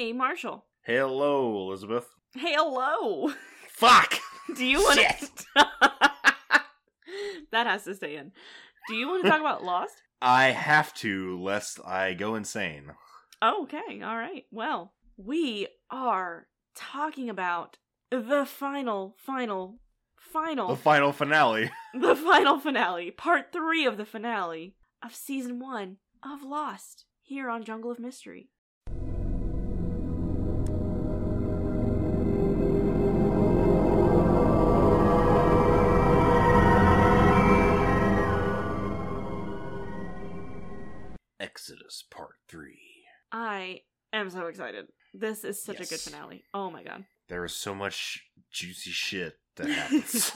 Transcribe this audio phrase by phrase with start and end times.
[0.00, 0.64] Hey, Marshall.
[0.80, 2.06] Hello, Elizabeth.
[2.32, 3.34] Hey, hello.
[3.68, 4.14] Fuck!
[4.56, 5.30] Do you want Shit.
[5.36, 5.66] to?
[7.52, 8.32] that has to stay in.
[8.88, 9.92] Do you want to talk about Lost?
[10.22, 12.92] I have to, lest I go insane.
[13.44, 14.00] Okay.
[14.02, 14.44] All right.
[14.50, 17.76] Well, we are talking about
[18.10, 19.80] the final, final,
[20.16, 21.70] final, The final finale.
[21.92, 27.64] the final finale, part three of the finale of season one of Lost here on
[27.64, 28.48] Jungle of Mystery.
[41.60, 42.72] Exodus Part 3.
[43.32, 43.82] I
[44.14, 44.86] am so excited.
[45.12, 46.42] This is such a good finale.
[46.54, 47.04] Oh my god.
[47.28, 50.32] There is so much juicy shit that happens.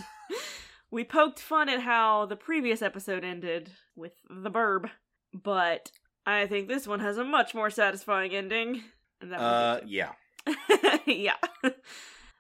[0.91, 4.91] we poked fun at how the previous episode ended with the burb,
[5.33, 5.91] but
[6.27, 8.83] I think this one has a much more satisfying ending.
[9.23, 10.13] And that uh, yeah.
[11.07, 11.37] yeah.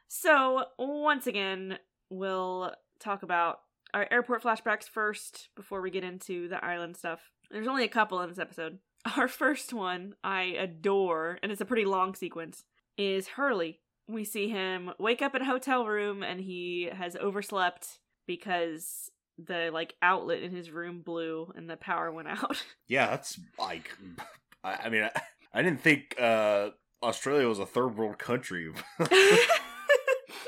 [0.09, 1.79] So, once again,
[2.11, 3.61] we'll talk about
[3.95, 7.31] our airport flashbacks first before we get into the island stuff.
[7.51, 8.79] There's only a couple in this episode.
[9.17, 12.65] Our first one, I adore, and it's a pretty long sequence,
[12.99, 13.81] is Hurley.
[14.09, 19.71] We see him wake up in a hotel room and he has overslept because the
[19.73, 22.63] like outlet in his room blew and the power went out.
[22.89, 23.91] Yeah, that's like.
[24.65, 25.11] I, I mean, I,
[25.53, 26.71] I didn't think uh,
[27.03, 28.73] Australia was a third world country.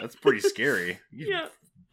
[0.00, 0.98] that's pretty scary.
[1.10, 1.46] You yeah.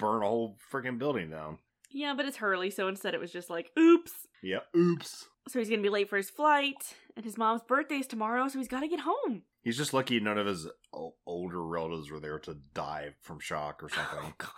[0.03, 1.57] Burn a whole freaking building down.
[1.91, 4.11] Yeah, but it's Hurley, so instead it was just like, oops.
[4.41, 5.27] Yeah, oops.
[5.47, 8.67] So he's gonna be late for his flight, and his mom's birthday's tomorrow, so he's
[8.67, 9.43] gotta get home.
[9.61, 13.81] He's just lucky none of his o- older relatives were there to die from shock
[13.83, 14.19] or something.
[14.21, 14.49] Oh god.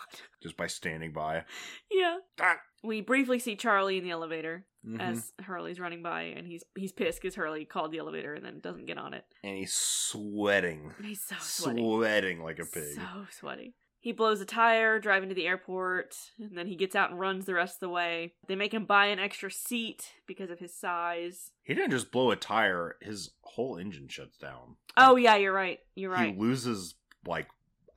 [0.41, 1.43] just by standing by.
[1.91, 2.17] Yeah.
[2.39, 2.57] Ah.
[2.83, 5.01] We briefly see Charlie in the elevator Mhm.
[5.01, 8.59] as Hurley's running by, and he's he's pissed because Hurley called the elevator and then
[8.59, 9.25] doesn't get on it.
[9.43, 11.79] and he's sweating, He's so sweaty.
[11.81, 12.95] sweating like a pig.
[12.95, 13.01] So
[13.31, 13.73] sweaty.
[14.05, 17.47] He blows a tire driving to the airport, and then he gets out and runs
[17.47, 18.35] the rest of the way.
[18.47, 21.49] They make him buy an extra seat because of his size.
[21.63, 24.75] He didn't just blow a tire; his whole engine shuts down.
[24.95, 25.79] Oh yeah, you're right.
[25.95, 26.35] You're right.
[26.35, 26.93] He loses
[27.25, 27.47] like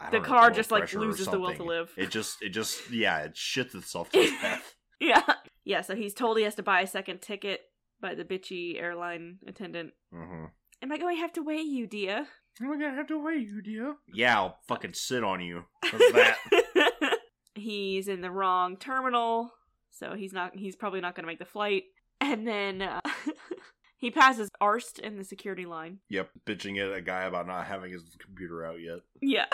[0.01, 1.93] I The don't know, car just, like, loses the will to live.
[1.95, 4.77] It just, it just, yeah, it shits itself to death.
[5.01, 5.35] Yeah.
[5.65, 7.61] Yeah, so he's told he has to buy a second ticket
[8.01, 9.93] by the bitchy airline attendant.
[10.13, 10.47] Mm-hmm.
[10.83, 12.29] Am I going to have to weigh you, dear?
[12.61, 13.95] Am I gonna have to wait you, dear?
[14.13, 15.65] Yeah, I'll fucking sit on you.
[15.83, 17.19] What's that?
[17.55, 19.53] he's in the wrong terminal,
[19.91, 21.85] so he's not he's probably not going to make the flight.
[22.21, 23.01] And then uh,
[23.97, 25.99] he passes Arzt in the security line.
[26.09, 28.99] yep, bitching at a guy about not having his computer out yet.
[29.21, 29.47] Yeah.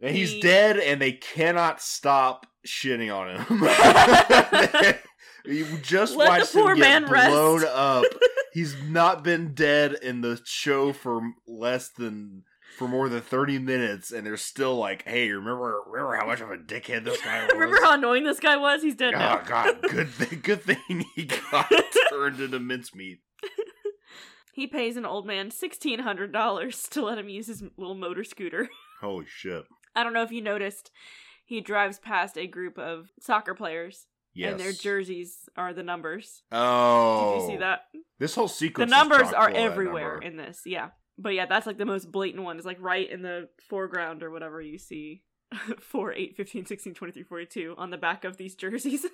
[0.00, 5.02] And he's He- dead, and they cannot stop shitting on him.
[5.44, 7.30] You just Let the watched poor him get man rest.
[7.30, 8.04] blown up.
[8.52, 12.44] He's not been dead in the show for less than
[12.76, 16.50] for more than thirty minutes, and they're still like, "Hey, remember remember how much of
[16.50, 18.82] a dickhead this guy was?" Remember how annoying this guy was?
[18.82, 19.42] He's dead Oh now.
[19.46, 21.70] God, good thing, good thing he got
[22.10, 23.20] turned into mincemeat.
[24.54, 28.68] He pays an old man $1,600 to let him use his little motor scooter.
[29.00, 29.64] Holy shit!
[29.96, 30.90] I don't know if you noticed,
[31.44, 36.42] he drives past a group of soccer players, Yes, and their jerseys are the numbers.
[36.50, 37.80] Oh, Did you see that?
[38.18, 38.90] This whole The sequence.
[38.90, 40.26] is numbers are full of that everywhere number.
[40.26, 40.88] in this, yeah.
[41.18, 42.58] But yeah, that's like the most blatant one.
[42.58, 45.22] Is like right in the foreground or whatever you see
[45.80, 49.04] 4, 8, 15, 16, 23, 42 on the back of these jerseys.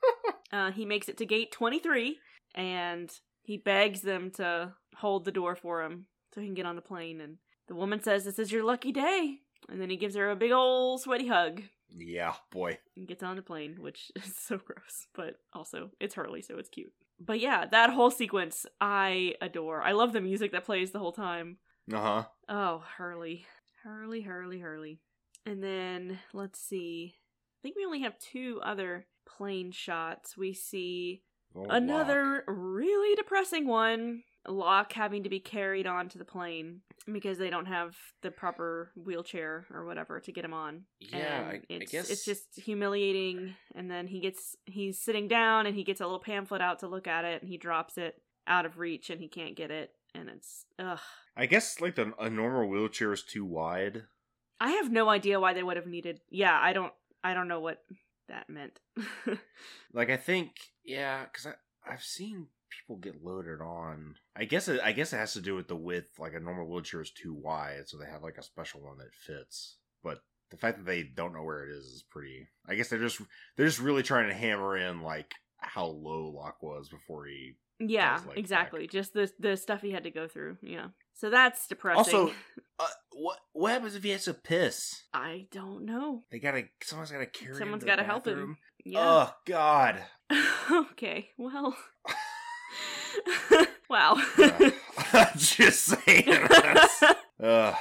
[0.52, 2.18] uh, he makes it to gate 23
[2.54, 3.10] and
[3.42, 6.82] he begs them to hold the door for him so he can get on the
[6.82, 7.20] plane.
[7.20, 7.36] And
[7.68, 9.38] the woman says, This is your lucky day.
[9.68, 12.78] And then he gives her a big old sweaty hug Yeah, boy.
[12.96, 16.68] and gets on the plane, which is so gross, but also it's Hurley, so it's
[16.68, 16.92] cute.
[17.18, 19.82] But yeah, that whole sequence I adore.
[19.82, 21.58] I love the music that plays the whole time.
[21.92, 22.24] Uh huh.
[22.48, 23.46] Oh, Hurley.
[23.82, 25.00] Hurley, Hurley, Hurley.
[25.46, 27.14] And then let's see.
[27.16, 30.36] I think we only have two other plane shots.
[30.36, 31.22] We see
[31.70, 34.22] another really depressing one.
[34.48, 36.80] Locke having to be carried onto the plane
[37.12, 40.82] because they don't have the proper wheelchair or whatever to get him on.
[41.00, 43.54] Yeah, And I- I it's, guess- it's just humiliating.
[43.74, 46.88] And then he gets he's sitting down and he gets a little pamphlet out to
[46.88, 49.90] look at it and he drops it out of reach and he can't get it.
[50.14, 51.00] And it's ugh.
[51.36, 54.04] I guess like the a normal wheelchair is too wide.
[54.60, 56.20] I have no idea why they would have needed.
[56.30, 56.92] Yeah, I don't.
[57.22, 57.82] I don't know what
[58.28, 58.78] that meant.
[59.92, 60.52] Like I think,
[60.84, 61.52] yeah, because I
[61.92, 62.48] I've seen
[62.80, 64.14] people get loaded on.
[64.34, 66.18] I guess it, I guess it has to do with the width.
[66.18, 69.14] Like a normal wheelchair is too wide, so they have like a special one that
[69.14, 69.76] fits.
[70.02, 70.20] But
[70.50, 72.48] the fact that they don't know where it is is pretty.
[72.68, 73.20] I guess they're just
[73.56, 78.16] they're just really trying to hammer in like how low Locke was before he Yeah,
[78.16, 78.86] Sounds like exactly.
[78.86, 80.58] Just the the stuff he had to go through.
[80.62, 80.88] Yeah.
[81.14, 81.98] So that's depressing.
[81.98, 82.32] Also,
[82.78, 85.04] uh, what what happens if he has to piss?
[85.12, 86.24] I don't know.
[86.30, 86.64] They gotta.
[86.82, 87.52] Someone's gotta carry.
[87.52, 88.58] him Someone's to gotta help him.
[88.84, 89.00] Yeah.
[89.00, 90.04] Oh God.
[90.70, 91.30] okay.
[91.36, 91.76] Well.
[93.90, 94.16] wow.
[94.38, 96.28] Uh, just saying.
[97.42, 97.74] Ugh,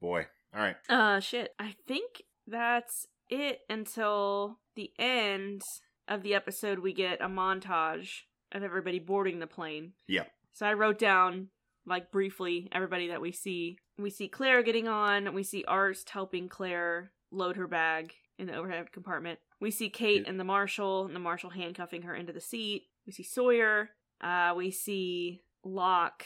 [0.00, 0.26] boy.
[0.54, 0.76] All right.
[0.88, 1.54] uh shit.
[1.58, 5.62] I think that's it until the end
[6.08, 8.10] of the episode we get a montage
[8.52, 9.92] of everybody boarding the plane.
[10.06, 10.24] Yeah.
[10.52, 11.48] So I wrote down
[11.86, 13.78] like briefly everybody that we see.
[13.98, 18.54] We see Claire getting on, we see Art helping Claire load her bag in the
[18.54, 19.38] overhead compartment.
[19.60, 20.30] We see Kate Yeah.
[20.30, 22.84] and the marshal, and the marshal handcuffing her into the seat.
[23.06, 23.90] We see Sawyer.
[24.22, 26.24] Uh, we see Locke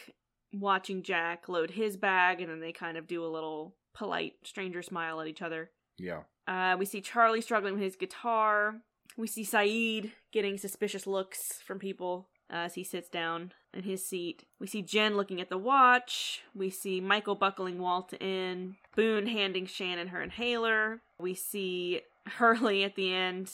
[0.53, 4.83] watching Jack load his bag, and then they kind of do a little polite stranger
[4.83, 5.71] smile at each other.
[5.99, 6.23] Yeah.
[6.47, 8.77] Uh, we see Charlie struggling with his guitar.
[9.17, 14.45] We see Sayid getting suspicious looks from people as he sits down in his seat.
[14.61, 16.43] We see Jin looking at the watch.
[16.55, 18.77] We see Michael buckling Walt in.
[18.95, 21.01] Boone handing Shannon her inhaler.
[21.19, 23.51] We see Hurley at the end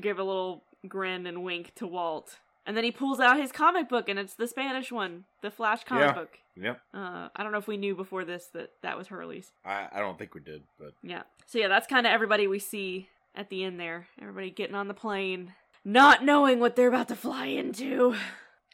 [0.00, 2.38] give a little grin and wink to Walt.
[2.66, 5.84] And then he pulls out his comic book, and it's the Spanish one, the Flash
[5.84, 6.12] comic Yeah.
[6.12, 6.38] book.
[6.56, 6.80] Yep.
[6.92, 9.52] Uh, I don't know if we knew before this that that was Hurley's.
[9.64, 11.22] I I don't think we did, but Yeah.
[11.46, 14.08] So yeah, that's kind of everybody we see at the end there.
[14.20, 15.54] Everybody getting on the plane,
[15.84, 18.16] not knowing what they're about to fly into.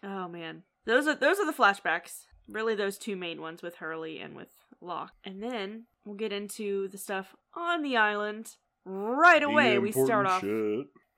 [0.03, 0.63] Oh man.
[0.85, 2.25] Those are those are the flashbacks.
[2.49, 4.49] Really those two main ones with Hurley and with
[4.81, 5.13] Locke.
[5.25, 8.57] And then we'll get into the stuff on the island.
[8.85, 10.45] Right away we start off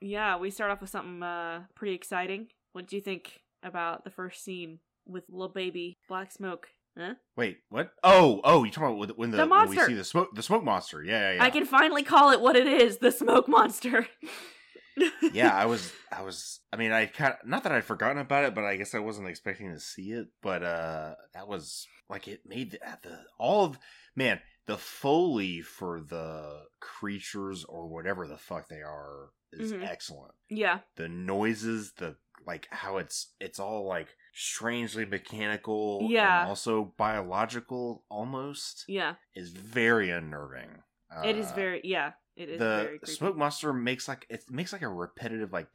[0.01, 2.49] Yeah, we start off with something uh pretty exciting.
[2.75, 6.67] What do you think about the first scene with little baby Black Smoke?
[6.99, 7.15] Huh?
[7.37, 7.93] Wait, what?
[8.03, 10.65] Oh, oh, you talking about when- the, The when we see the smoke the smoke
[10.65, 11.03] monster?
[11.03, 11.45] Yeah, yeah, yeah.
[11.45, 14.09] I can finally call it what it is, the smoke monster.
[15.33, 16.61] yeah, I was, I was.
[16.73, 18.99] I mean, I kind of not that I'd forgotten about it, but I guess I
[19.01, 20.29] wasn't expecting to see it.
[20.43, 23.79] But uh that was like it made the, the all of
[24.17, 29.85] man the foley for the creatures or whatever the fuck they are is Mhm.
[29.87, 30.33] excellent.
[30.49, 30.81] yeah.
[30.97, 36.41] The noises, the like how it's it's all like strangely mechanical, Yeah.
[36.41, 39.15] and also biological almost Yeah.
[39.35, 40.83] is very unnerving.
[41.25, 42.13] It is Uh, very yeah.
[42.37, 45.69] It is the smoke monster makes like it makes like a repetitive like.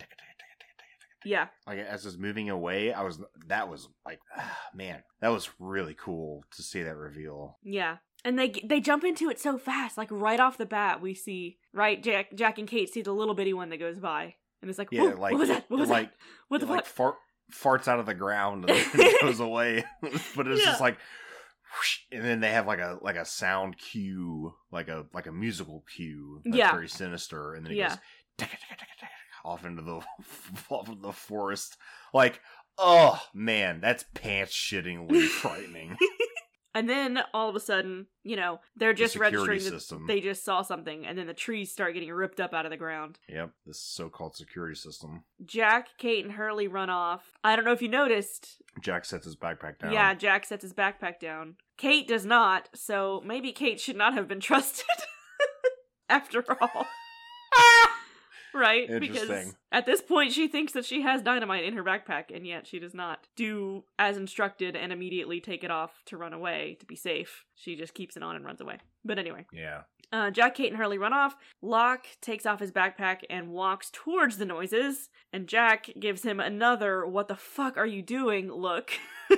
[1.25, 1.47] Yeah.
[1.67, 5.93] like as it's moving away i was that was like ah, man that was really
[5.93, 7.97] cool to see that reveal Yeah.
[8.25, 10.99] And they they jump into it so fast, like right off the bat.
[11.01, 14.35] We see right Jack Jack and Kate see the little bitty one that goes by,
[14.61, 15.65] and it's like, yeah like what was that?
[15.69, 16.17] What was like that?
[16.49, 17.15] What the like fuck?"
[17.51, 19.83] fart farts out of the ground and then goes away
[20.35, 20.97] but it's just like
[21.73, 25.31] whoosh, and then they have like a like a sound cue like a like a
[25.31, 26.71] musical cue that's Yeah.
[26.71, 27.95] very sinister and then it Yeah.
[28.37, 28.47] goes
[29.45, 29.95] off into the
[30.69, 31.77] off into the forest
[32.13, 32.39] like
[32.77, 35.97] oh man that's pants shittingly frightening
[36.75, 40.05] And then all of a sudden, you know, they're just security registering system.
[40.07, 42.77] they just saw something, and then the trees start getting ripped up out of the
[42.77, 43.17] ground.
[43.27, 45.23] Yep, this so-called security system.
[45.43, 47.23] Jack, Kate, and Hurley run off.
[47.43, 48.61] I don't know if you noticed.
[48.81, 49.93] Jack sets his backpack down.
[49.93, 51.55] Yeah, Jack sets his backpack down.
[51.77, 54.85] Kate does not, so maybe Kate should not have been trusted.
[56.09, 56.85] After all.
[58.53, 58.87] Right?
[58.99, 62.67] Because at this point she thinks that she has dynamite in her backpack, and yet
[62.67, 66.85] she does not do as instructed and immediately take it off to run away to
[66.85, 67.45] be safe.
[67.55, 68.77] She just keeps it on and runs away.
[69.05, 69.45] But anyway.
[69.53, 69.81] Yeah.
[70.11, 71.35] Uh, Jack, Kate, and Hurley run off.
[71.61, 77.05] Locke takes off his backpack and walks towards the noises, and Jack gives him another
[77.05, 78.91] "What the fuck are you doing?" look,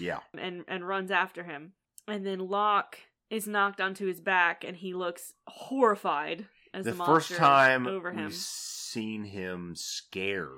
[0.00, 0.18] Yeah.
[0.36, 1.72] and and runs after him.
[2.08, 2.98] And then Locke
[3.30, 8.10] is knocked onto his back, and he looks horrified as the, The first time over
[8.12, 8.24] him.
[8.26, 10.50] we've seen him scared.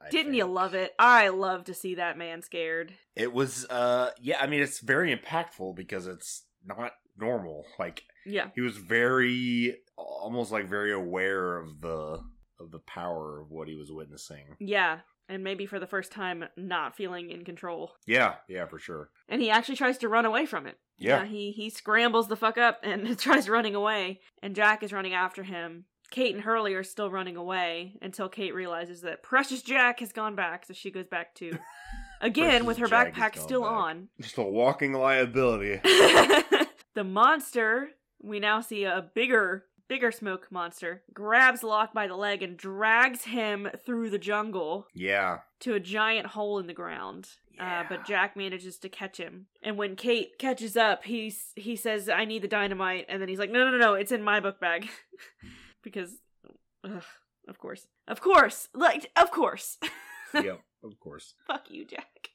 [0.00, 0.92] I Didn't you love it?
[0.98, 2.92] I love to see that man scared.
[3.14, 7.64] It was uh yeah, I mean it's very impactful because it's not normal.
[7.78, 12.20] Like Yeah, he was very almost like very aware of the
[12.60, 14.56] of the power of what he was witnessing.
[14.58, 17.92] yeah, and maybe for the first time, not feeling in control.
[18.06, 19.10] Yeah, yeah, for sure.
[19.28, 20.78] And he actually tries to run away from it.
[20.98, 21.24] Yeah.
[21.24, 25.42] he he scrambles the fuck up and tries running away, and Jack is running after
[25.42, 25.84] him.
[26.10, 30.36] Kate and Hurley are still running away until Kate realizes that Precious Jack has gone
[30.36, 31.58] back, so she goes back too.
[32.20, 33.70] Again, with her Jack backpack still back.
[33.72, 34.08] on.
[34.20, 35.80] Just a walking liability.
[36.94, 37.88] the monster,
[38.22, 43.24] we now see a bigger, bigger smoke monster, grabs Locke by the leg and drags
[43.24, 45.38] him through the jungle yeah.
[45.60, 47.28] to a giant hole in the ground.
[47.58, 47.86] Uh, Yeah.
[47.88, 49.46] but Jack manages to catch him.
[49.62, 53.38] And when Kate catches up, he's he says, "I need the dynamite," and then he's
[53.38, 53.94] like, "No, no, no, no!
[53.94, 54.88] It's in my book bag,"
[55.82, 56.16] because,
[56.82, 57.04] ugh,
[57.46, 59.78] of course, of course, like, of course.
[60.34, 60.62] yep.
[60.82, 61.34] of course.
[61.46, 62.30] Fuck you, Jack.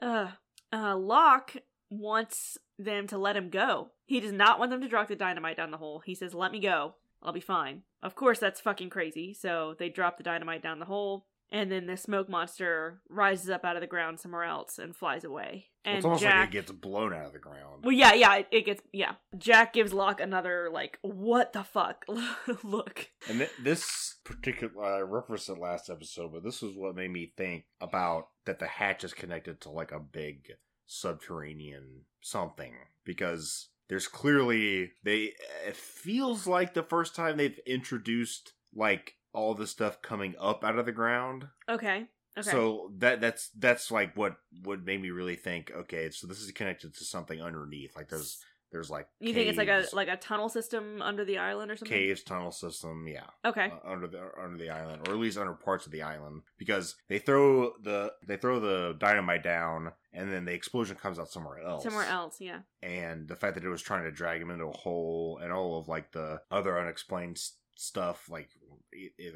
[0.00, 0.28] Uh,
[0.72, 1.56] uh, Locke
[1.90, 3.90] wants them to let him go.
[4.06, 6.00] He does not want them to drop the dynamite down the hole.
[6.04, 6.94] He says, "Let me go.
[7.22, 9.34] I'll be fine." Of course, that's fucking crazy.
[9.34, 13.64] So they drop the dynamite down the hole, and then the smoke monster rises up
[13.64, 15.66] out of the ground somewhere else and flies away.
[15.84, 17.82] And it's almost Jack, like it gets blown out of the ground.
[17.82, 19.14] well, yeah, yeah, it, it gets, yeah.
[19.36, 22.04] Jack gives Locke another like, "What the fuck?"
[22.62, 23.08] look.
[23.28, 27.32] And th- this particular, I referenced it last episode, but this is what made me
[27.36, 30.52] think about that the hatch is connected to like a big
[30.88, 35.34] subterranean something because there's clearly they.
[35.66, 40.78] It feels like the first time they've introduced like all the stuff coming up out
[40.78, 41.46] of the ground.
[41.68, 42.06] Okay.
[42.36, 42.50] Okay.
[42.50, 45.72] So that that's that's like what would made me really think.
[45.74, 47.96] Okay, so this is connected to something underneath.
[47.96, 48.38] Like there's
[48.70, 51.76] there's like you think it's like a like a tunnel system under the island or
[51.76, 51.96] something?
[51.96, 53.06] caves, tunnel system.
[53.08, 53.70] Yeah, Okay.
[53.72, 56.96] uh, under the under the island, or at least under parts of the island, because
[57.08, 61.60] they throw the they throw the dynamite down, and then the explosion comes out somewhere
[61.60, 61.82] else.
[61.84, 62.60] Somewhere else, yeah.
[62.82, 65.78] And the fact that it was trying to drag him into a hole, and all
[65.78, 67.40] of like the other unexplained
[67.74, 68.50] stuff, like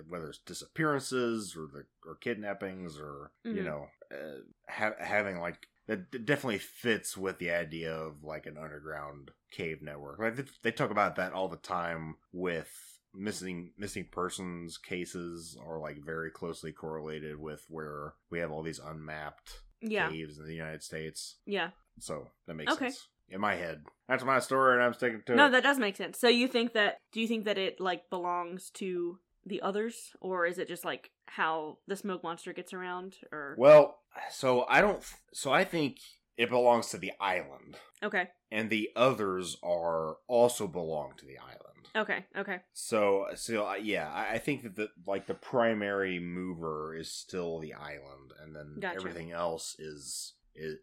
[0.09, 3.65] whether it's disappearances or the or kidnappings, or you Mhm.
[3.65, 9.31] know, uh, ha- having like that definitely fits with the idea of like an underground
[9.51, 10.19] cave network.
[10.19, 12.71] Like they, talk about that all the time with
[13.15, 18.79] missing missing persons cases are like very closely correlated with where we have all these
[18.79, 20.09] unmapped Yeah.
[20.09, 21.37] caves in the United States.
[21.45, 21.71] Yeah.
[21.99, 22.87] So that makes Okay.
[22.87, 23.85] sense in my head.
[24.09, 25.49] That's my story, and I'm sticking to No, it.
[25.49, 26.19] No, that does make sense.
[26.19, 30.47] So you think that do you think that it like belongs to the others or
[30.47, 33.99] is it just like how the smoke monster gets around or well,
[34.31, 35.03] so I don't.
[35.33, 35.99] So I think
[36.37, 38.29] it belongs to the island, Okay.
[38.51, 41.89] and the others are also belong to the island.
[41.95, 42.25] Okay.
[42.37, 42.61] Okay.
[42.73, 47.59] So, so uh, yeah, I, I think that the like the primary mover is still
[47.59, 48.97] the island, and then Gotcha.
[48.97, 50.77] everything else is is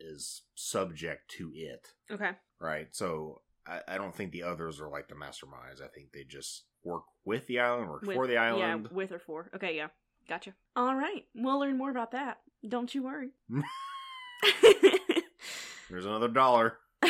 [0.00, 2.30] is subject to it, Okay.
[2.60, 2.88] right?
[2.92, 5.82] So I, I don't think the others are like the masterminds.
[5.82, 8.88] I think they just work with the island, work With- for the island.
[8.90, 9.50] Yeah, with or for.
[9.54, 9.88] Okay, yeah.
[10.28, 10.54] Gotcha.
[10.76, 11.24] All right.
[11.34, 12.38] We'll learn more about that.
[12.66, 13.30] Don't you worry.
[15.90, 16.78] There's another dollar.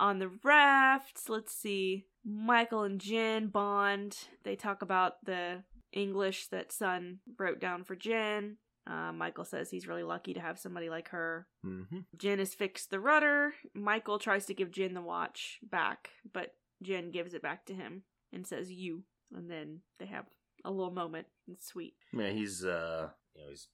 [0.00, 2.06] On the rafts, let's see.
[2.24, 4.16] Michael and Jin bond.
[4.44, 8.56] They talk about the English that Sun wrote down for Jin.
[8.86, 11.46] Uh, Michael says he's really lucky to have somebody like her.
[11.64, 11.98] Mm-hmm.
[12.18, 13.54] Jin has fixed the rudder.
[13.74, 18.02] Michael tries to give Jin the watch back, but Jin gives it back to him
[18.32, 19.04] and says, You.
[19.34, 20.26] And then they have
[20.64, 21.26] a little moment.
[21.48, 21.94] It's sweet.
[22.12, 23.68] Yeah, he's uh, you know, he's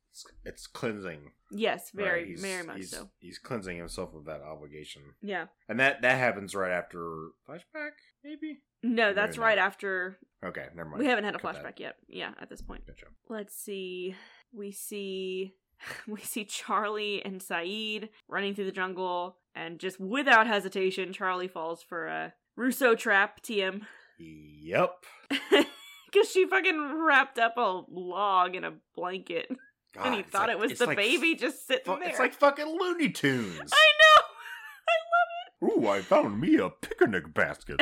[0.44, 1.32] it's cleansing.
[1.50, 2.38] Yes, very, right?
[2.38, 3.08] Very much he's, so.
[3.18, 5.02] He's cleansing himself of that obligation.
[5.22, 5.46] Yeah.
[5.68, 7.92] And that that happens right after flashback,
[8.24, 8.60] maybe.
[8.82, 9.66] No, that's Very right nice.
[9.66, 10.18] after.
[10.44, 11.00] Okay, never mind.
[11.00, 11.64] We haven't had a Cut that.
[11.64, 11.96] flashback yet.
[12.06, 12.86] Yeah, at this point.
[12.86, 13.06] Gotcha.
[13.28, 14.14] Let's see.
[14.52, 15.54] We see.
[16.08, 21.82] We see Charlie and Sayid running through the jungle, and just without hesitation, Charlie falls
[21.84, 23.40] for a Rousseau trap.
[23.44, 23.82] TM.
[24.18, 24.90] Yep.
[25.30, 29.46] Because she fucking wrapped up a log in a blanket.
[29.94, 32.08] God, and he thought like- it was the like baby f- just sitting fu- there.
[32.08, 33.70] It's like fucking Looney Tunes.
[33.72, 34.24] I know.
[34.88, 35.80] I love it.
[35.84, 37.80] Ooh, I found me a picnic basket.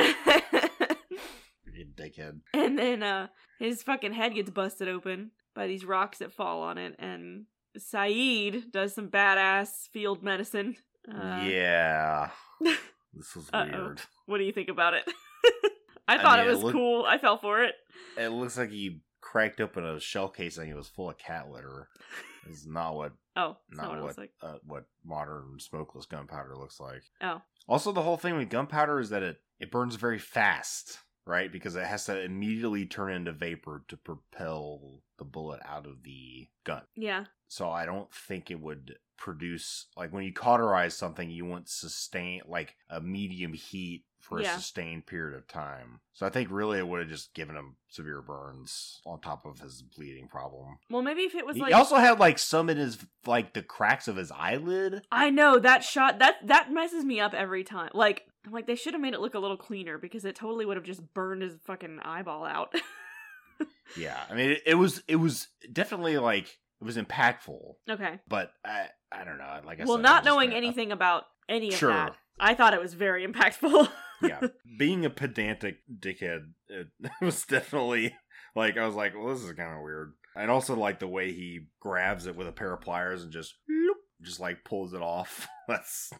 [1.96, 2.40] dickhead.
[2.52, 6.78] and then uh his fucking head gets busted open by these rocks that fall on
[6.78, 7.46] it, and
[7.76, 10.76] Sayid does some badass field medicine.
[11.12, 12.30] Uh, yeah.
[13.18, 14.02] This was weird.
[14.26, 15.04] What do you think about it?
[16.06, 17.06] I I thought mean, it it was cool.
[17.06, 17.74] I fell for it.
[18.18, 20.68] It looks like he cracked open a shell casing.
[20.68, 21.88] It was full of cat litter.
[22.48, 24.30] It's not what Oh, not not what it what like.
[24.42, 27.02] uh, what modern smokeless gunpowder looks like.
[27.20, 27.40] Oh.
[27.66, 31.50] Also, the whole thing with gunpowder is that it it burns very fast, right?
[31.50, 36.48] Because it has to immediately turn into vapor to propel the bullet out of the
[36.64, 36.82] gun.
[36.94, 37.24] Yeah.
[37.48, 42.42] So I don't think it would produce like when you cauterize something, you want sustain
[42.46, 46.00] like a medium heat for a sustained period of time.
[46.12, 49.60] So I think really it would have just given him severe burns on top of
[49.60, 50.78] his bleeding problem.
[50.90, 53.62] Well, maybe if it was He like also had like some in his like the
[53.62, 55.02] cracks of his eyelid.
[55.12, 57.90] I know that shot that that messes me up every time.
[57.94, 60.64] Like I'm like they should have made it look a little cleaner because it totally
[60.64, 62.74] would have just burned his fucking eyeball out.
[63.96, 66.46] Yeah, I mean it, it was it was definitely like
[66.80, 68.18] it was impactful, okay.
[68.28, 69.60] but I I don't know.
[69.64, 72.74] Like I well, said, not knowing gonna- uh, anything about any of that, I thought
[72.74, 73.88] it was very impactful.
[74.22, 74.40] yeah,
[74.78, 76.88] being a pedantic dickhead, it,
[77.20, 78.14] was definitely
[78.54, 81.32] like I was like, well, this is kind of weird, and also like the way
[81.32, 83.54] he grabs it with a pair of pliers and just
[84.22, 85.46] just like pulls it off.
[85.68, 86.12] That's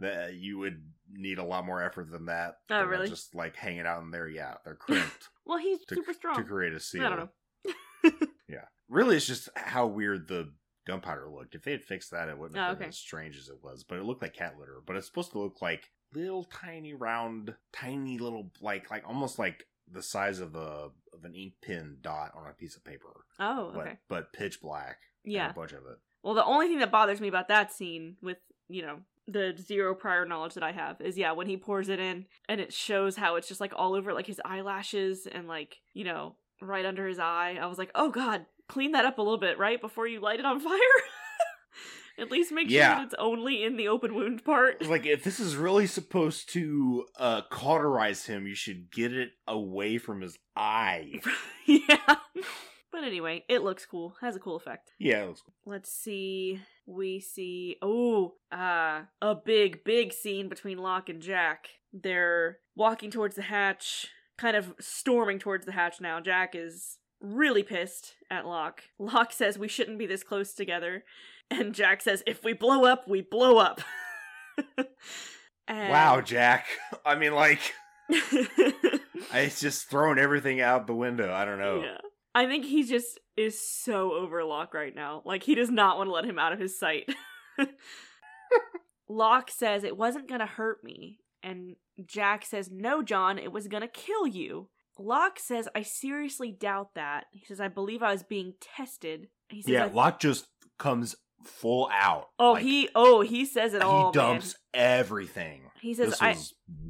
[0.00, 2.56] that you would need a lot more effort than that.
[2.70, 3.08] Oh, than really?
[3.08, 6.34] Just like hanging out in there, yeah, they're crimped well, he's to, super strong.
[6.36, 7.04] to create a seal.
[7.04, 7.28] I don't know.
[8.48, 10.52] Yeah, really, it's just how weird the
[10.86, 11.54] gunpowder looked.
[11.54, 12.88] If they had fixed that, it wouldn't have Oh, been okay.
[12.88, 13.84] as strange as it was.
[13.84, 14.82] But it looked like cat litter.
[14.84, 19.66] But it's supposed to look like little tiny round, tiny little like like almost like
[19.92, 23.72] the size of a of an ink pen dot on a piece of paper, Oh,
[23.76, 23.98] okay.
[24.08, 24.96] but pitch black.
[25.24, 25.50] Yeah.
[25.50, 25.98] a bunch of it.
[26.24, 28.38] Well, the only thing that bothers me about that scene with,
[28.68, 28.98] you know,
[29.30, 32.60] the zero prior knowledge that I have is yeah, when he pours it in and
[32.60, 36.36] it shows how it's just like all over like his eyelashes and like, you know,
[36.60, 37.58] right under his eye.
[37.60, 39.80] I was like, "Oh god, clean that up a little bit, right?
[39.80, 40.78] Before you light it on fire."
[42.18, 44.84] At least make sure that it's only in the open wound part.
[44.86, 49.96] Like if this is really supposed to uh cauterize him, you should get it away
[49.96, 51.20] from his eye.
[51.66, 52.16] yeah.
[52.92, 54.16] But anyway, it looks cool.
[54.20, 54.92] Has a cool effect.
[54.98, 56.60] yeah, it looks Let's see.
[56.86, 61.68] We see oh, uh a big big scene between Locke and Jack.
[61.92, 66.20] They're walking towards the hatch, kind of storming towards the hatch now.
[66.20, 68.82] Jack is really pissed at Locke.
[68.98, 71.04] Locke says we shouldn't be this close together,
[71.50, 73.80] and Jack says if we blow up, we blow up.
[75.68, 75.90] and...
[75.90, 76.66] Wow, Jack.
[77.04, 77.60] I mean, like,
[78.08, 81.32] it's just throwing everything out the window.
[81.32, 81.82] I don't know.
[81.82, 81.98] Yeah.
[82.34, 85.22] I think he just is so over Locke right now.
[85.24, 87.12] Like he does not want to let him out of his sight.
[89.08, 93.88] Locke says it wasn't gonna hurt me, and Jack says, No, John, it was gonna
[93.88, 94.68] kill you.
[94.98, 97.24] Locke says, I seriously doubt that.
[97.32, 99.28] He says, I believe I was being tested.
[99.48, 100.46] He says, Yeah, Locke just
[100.78, 102.28] comes full out.
[102.38, 104.12] Oh, Like, he oh he says it all.
[104.12, 105.62] he dumps everything.
[105.80, 106.36] He says, this I-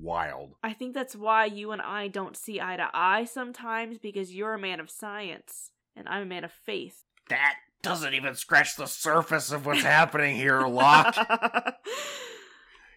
[0.00, 0.54] wild.
[0.64, 4.54] I think that's why you and I don't see eye to eye sometimes because you're
[4.54, 7.04] a man of science and I'm a man of faith.
[7.28, 11.16] That doesn't even scratch the surface of what's happening here, Locke.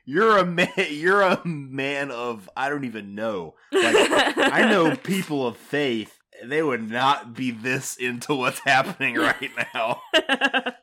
[0.05, 0.67] You're a man.
[0.89, 3.55] You're a man of I don't even know.
[3.72, 6.19] Like I know people of faith.
[6.43, 10.01] They would not be this into what's happening right now.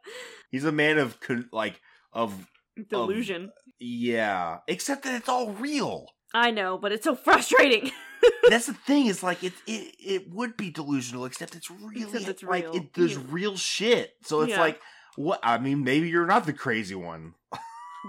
[0.51, 1.81] He's a man of con- like
[2.13, 2.47] of
[2.89, 3.53] Delusion.
[3.79, 4.59] yeah.
[4.67, 6.07] Except that it's all real.
[6.33, 7.91] I know, but it's so frustrating.
[8.49, 9.07] That's the thing.
[9.07, 9.53] Is like it.
[9.67, 12.77] It it would be delusional, except it's really Except it's like real.
[12.77, 13.23] it, there's Yeah.
[13.29, 14.13] real shit.
[14.25, 14.61] So it's Yeah.
[14.61, 14.81] like
[15.17, 15.41] what?
[15.43, 17.35] I mean, maybe you're not the crazy one.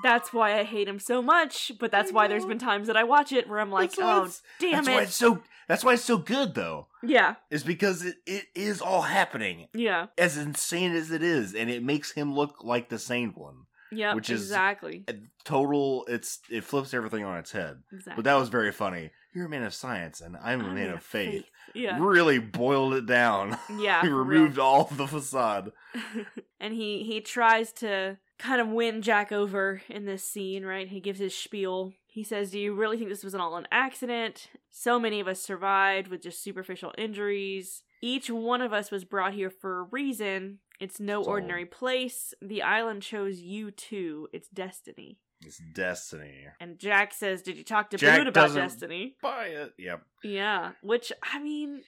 [0.03, 3.03] that's why I hate him so much, but that's why there's been times that I
[3.03, 5.03] watch it where I'm like, oh, damn that's why it.
[5.03, 5.41] it's so.
[5.67, 6.87] That's why it's so good, though.
[7.03, 11.69] Yeah, Is because it, it is all happening yeah, as insane as it is, and
[11.69, 13.65] it makes him look like the sane one.
[13.91, 15.03] yeah, Which is- exactly.
[15.07, 17.77] A Total, it's it flips everything on its head.
[17.91, 18.13] exactly.
[18.17, 19.11] But that was very funny.
[19.33, 21.45] You're a man of science, and I'm a I'm man of faith.
[21.73, 23.57] Yeah, Really boiled it down.
[23.79, 24.01] yeah.
[24.03, 24.17] he real.
[24.17, 25.71] removed all the facade.
[26.59, 30.87] and he he tries to kind of win Jack over in this scene, right?
[30.87, 31.93] He gives his spiel.
[32.07, 34.49] He says, "Do you really think this was an all an accident?
[34.69, 37.83] So many of us survived with just superficial injuries.
[38.01, 40.59] Each one of us was brought here for a reason.
[40.79, 42.33] It's no ordinary place.
[42.41, 44.27] The island chose you too.
[44.33, 46.47] It's destiny." It's destiny.
[46.59, 49.73] And Jack says, "Did you talk to Jack about destiny?" Buy it.
[49.77, 50.03] Yep.
[50.23, 51.83] Yeah, which I mean,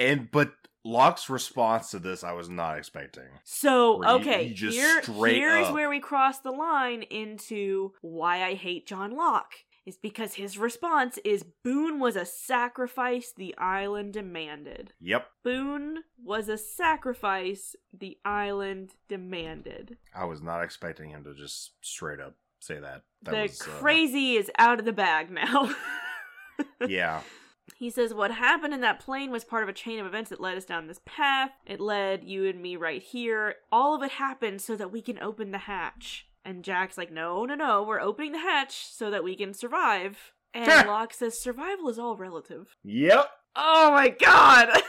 [0.00, 3.28] And but Locke's response to this, I was not expecting.
[3.44, 8.42] So he- okay, he just here here's up- where we cross the line into why
[8.42, 9.54] I hate John Locke.
[9.86, 14.92] Is because his response is Boone was a sacrifice the island demanded.
[15.00, 15.26] Yep.
[15.42, 19.96] Boone was a sacrifice the island demanded.
[20.14, 23.02] I was not expecting him to just straight up say that.
[23.22, 25.74] That the was uh, crazy is out of the bag now.
[26.86, 27.22] yeah.
[27.76, 30.40] He says, What happened in that plane was part of a chain of events that
[30.40, 31.50] led us down this path.
[31.66, 33.56] It led you and me right here.
[33.72, 36.26] All of it happened so that we can open the hatch.
[36.44, 40.32] And Jack's like, No, no, no, we're opening the hatch so that we can survive.
[40.52, 42.76] And Locke says, Survival is all relative.
[42.84, 43.30] Yep.
[43.56, 44.68] Oh my god!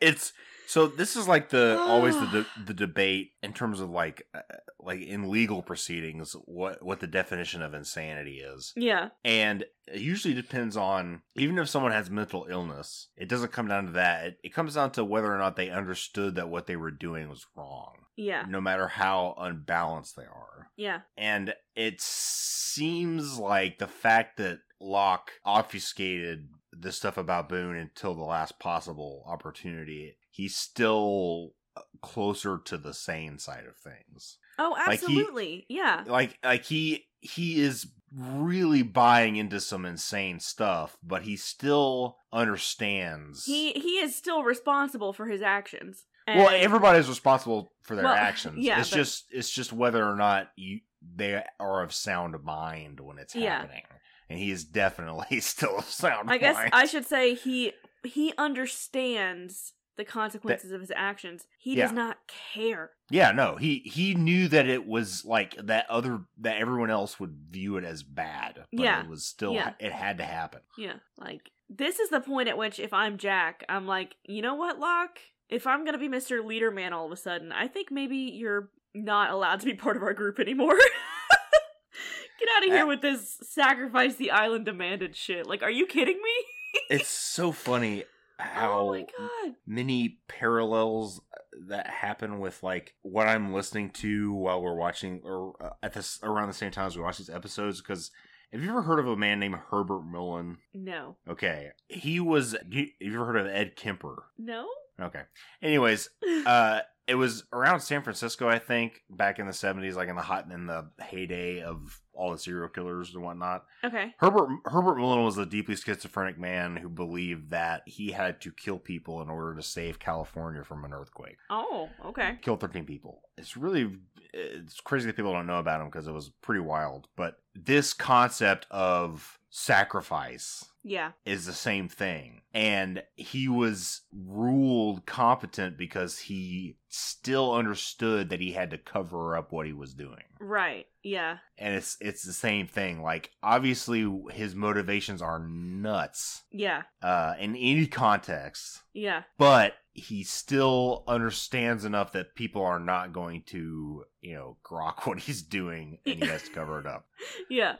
[0.00, 0.34] It's
[0.66, 4.40] so this is like the always the de- the debate in terms of like uh,
[4.80, 8.72] like in legal proceedings what what the definition of insanity is.
[8.76, 13.68] yeah, And it usually depends on even if someone has mental illness, it doesn't come
[13.68, 14.24] down to that.
[14.26, 17.28] It, it comes down to whether or not they understood that what they were doing
[17.28, 20.68] was wrong, yeah, no matter how unbalanced they are.
[20.76, 21.00] yeah.
[21.16, 28.24] And it seems like the fact that Locke obfuscated the stuff about Boone until the
[28.24, 34.38] last possible opportunity, he's still uh, closer to the sane side of things.
[34.58, 35.66] Oh, Like he- absolutely.
[35.68, 36.04] yeah.
[36.06, 43.44] Like like he he is really buying into some insane stuff, but he still understands.
[43.44, 46.04] He he is still responsible for his actions.
[46.28, 48.58] well, And- everybody's responsible for their Well, actions.
[48.58, 50.80] yeah, it's but- just it's just whether or not you
[51.16, 53.58] they are of sound mind when it's Yeah.
[53.60, 53.82] happening.
[54.30, 56.56] And he is definitely still of sound I guess.
[56.72, 57.72] I should say he
[58.04, 61.46] he understands the consequences of his actions.
[61.58, 61.84] He Yeah.
[61.84, 62.90] does not care.
[63.10, 67.36] Yeah, no, he he knew that it was like that other that everyone else would
[67.50, 68.64] view it as bad.
[68.72, 69.02] But Yeah.
[69.02, 69.74] it was still Yeah.
[69.78, 70.60] it had to happen.
[70.76, 70.94] Yeah.
[71.16, 74.78] Like, this is the point at which if I'm Jack, I'm like, you know what,
[74.78, 75.18] Locke?
[75.48, 76.44] If I'm gonna be Mr.
[76.44, 79.96] Leader Man all of a sudden, I think maybe you're not allowed to be part
[79.96, 80.76] of our group anymore.
[82.40, 85.46] Get out of here Uh, with this sacrifice the island demanded shit.
[85.46, 86.44] Like, are you kidding me?
[86.90, 88.02] It's so funny
[88.38, 91.20] how oh many parallels
[91.68, 96.18] that happen with like what I'm listening to while we're watching or uh, at this
[96.22, 98.10] around the same time as we watch these episodes because
[98.52, 100.58] have you ever heard of a man named Herbert Mullin?
[100.72, 101.16] No.
[101.28, 102.52] Okay, he was.
[102.52, 104.26] Have you ever heard of Ed Kemper?
[104.38, 104.68] No?
[105.00, 105.22] Okay.
[105.60, 106.08] Anyways,
[106.46, 110.22] uh, it was around San Francisco, I think, back in the seventies, like in the
[110.22, 113.64] hot in the heyday of all the serial killers and whatnot.
[113.82, 114.14] okay.
[114.18, 118.78] Herbert Herbert Mullin was a deeply schizophrenic man who believed that he had to kill
[118.78, 121.36] people in order to save California from an earthquake.
[121.50, 122.38] Oh, okay.
[122.40, 123.20] Killed thirteen people.
[123.36, 123.90] It's really
[124.32, 127.06] it's crazy that people don't know about him because it was pretty wild.
[127.16, 131.12] But this concept of sacrifice Yeah.
[131.24, 132.40] is the same thing.
[132.54, 139.50] And he was ruled competent because he still understood that he had to cover up
[139.52, 140.22] what he was doing.
[140.40, 140.86] Right.
[141.02, 141.38] Yeah.
[141.58, 143.02] And it's it's the same thing.
[143.02, 146.82] Like obviously his motivations are nuts Yeah.
[147.02, 149.22] uh in any context, Yeah.
[149.38, 155.18] but he still understands enough that people are not going to, you know, grok what
[155.20, 157.06] he's doing and he has to cover it up.
[157.50, 157.76] Yeah.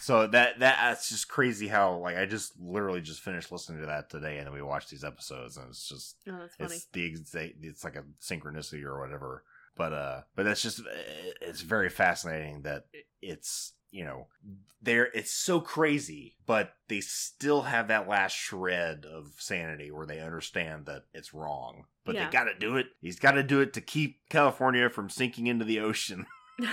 [0.00, 3.86] So that that that's just crazy how like I just literally just finished listening to
[3.86, 6.74] that today, and then we watched these episodes, and it's just Oh, that's funny.
[6.74, 9.44] it's the exact it's like a synchronicity or whatever.
[9.76, 10.80] But uh, but that's just
[11.40, 12.86] it's very fascinating that
[13.20, 14.26] it's you know
[14.80, 20.20] there it's so crazy, but they still have that last shred of sanity where they
[20.20, 22.24] understand that it's wrong, but Yeah.
[22.26, 22.86] they got to do it.
[23.00, 26.26] He's got to do it to keep California from sinking into the ocean.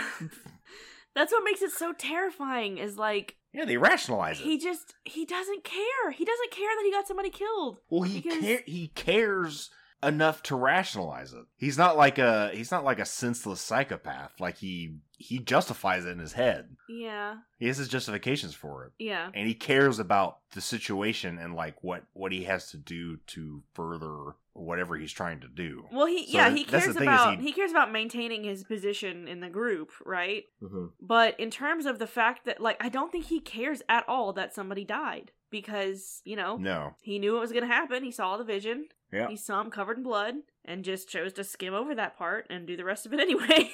[1.15, 4.43] That's what makes it so terrifying is like yeah, they rationalize it.
[4.43, 6.11] he just he doesn't care.
[6.11, 7.79] He doesn't care that he got somebody killed.
[7.89, 9.69] Well, he Because- care he cares
[10.05, 11.45] enough to rationalize it.
[11.57, 14.39] He's not like a he's not like a senseless psychopath.
[14.39, 16.75] Like he he justifies it in his head.
[16.89, 17.35] Yeah.
[17.59, 19.29] He has his justifications for it, Yeah.
[19.33, 23.63] and he cares about the situation and like what what he has to do to
[23.73, 25.85] further whatever he's trying to do.
[25.91, 27.51] Well, he So yeah, he cares about he- he...
[27.53, 30.43] cares about maintaining his position in the group, right?
[30.61, 30.87] Mm-hmm.
[31.01, 34.31] But in terms of the fact that like I don't think he cares at all
[34.33, 38.03] that somebody died because, you know, No, he knew it was going to happen.
[38.03, 38.87] He saw the vision.
[39.13, 42.47] Yeah, He saw him covered in blood and just chose to skim over that part
[42.49, 43.71] and do the rest of it anyway.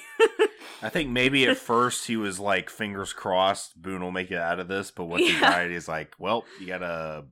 [0.82, 4.60] I think maybe at first he was like fingers crossed Boone will make it out
[4.60, 5.40] of this, but once he Yeah.
[5.50, 7.24] died, he's like, well, you gotta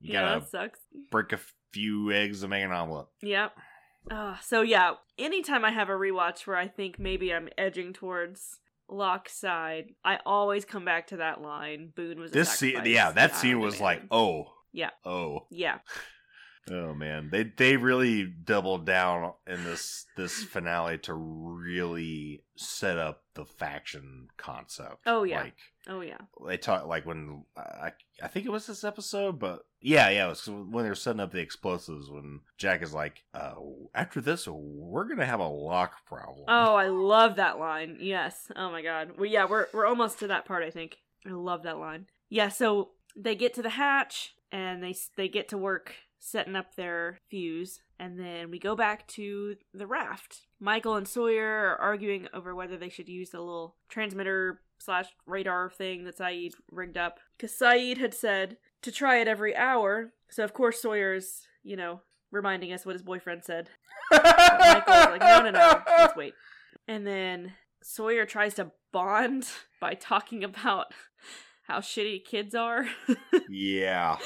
[0.00, 0.80] you yeah, gotta that sucks.
[1.10, 1.40] break a
[1.72, 3.06] few eggs to make an omelet.
[3.22, 3.52] Yep.
[4.10, 8.58] Uh, so yeah, anytime I have a rewatch where I think maybe I'm edging towards
[8.88, 11.92] Locke's side, I always come back to that line.
[11.96, 14.90] Boone was this scene yeah that scene was like oh Yeah.
[15.06, 15.78] oh yeah,
[16.70, 23.22] oh man they they really doubled down in this this finale to really set up
[23.34, 25.42] the faction concept Oh, yeah.
[25.42, 25.56] like
[25.88, 30.08] oh yeah, they talk like when I I think it was this episode, but yeah,
[30.08, 32.08] yeah, it was when they were setting up the explosives.
[32.08, 33.54] When Jack is like, uh,
[33.94, 37.98] "After this, we're gonna have a Locke problem." oh I love that line.
[38.00, 39.12] Yes, oh my god.
[39.18, 40.62] Well, yeah, we're we're almost to that part.
[40.62, 42.06] I think I love that line.
[42.30, 45.94] Yeah, so they get to the hatch and they they get to work
[46.24, 50.46] setting up their fuse, and then we go back to the raft.
[50.58, 55.70] Michael and Sawyer are arguing over whether they should use the little transmitter slash radar
[55.70, 57.20] thing that Sayid rigged up.
[57.36, 62.00] Because Sayid had said to try it every hour, so of course Sawyer's, you know,
[62.30, 63.68] reminding us what his boyfriend said.
[64.10, 66.32] Michael's like, no, no, no, let's wait.
[66.88, 69.46] And then Sawyer tries to bond
[69.80, 70.86] by talking about
[71.64, 72.86] how shitty kids are.
[73.50, 74.16] yeah,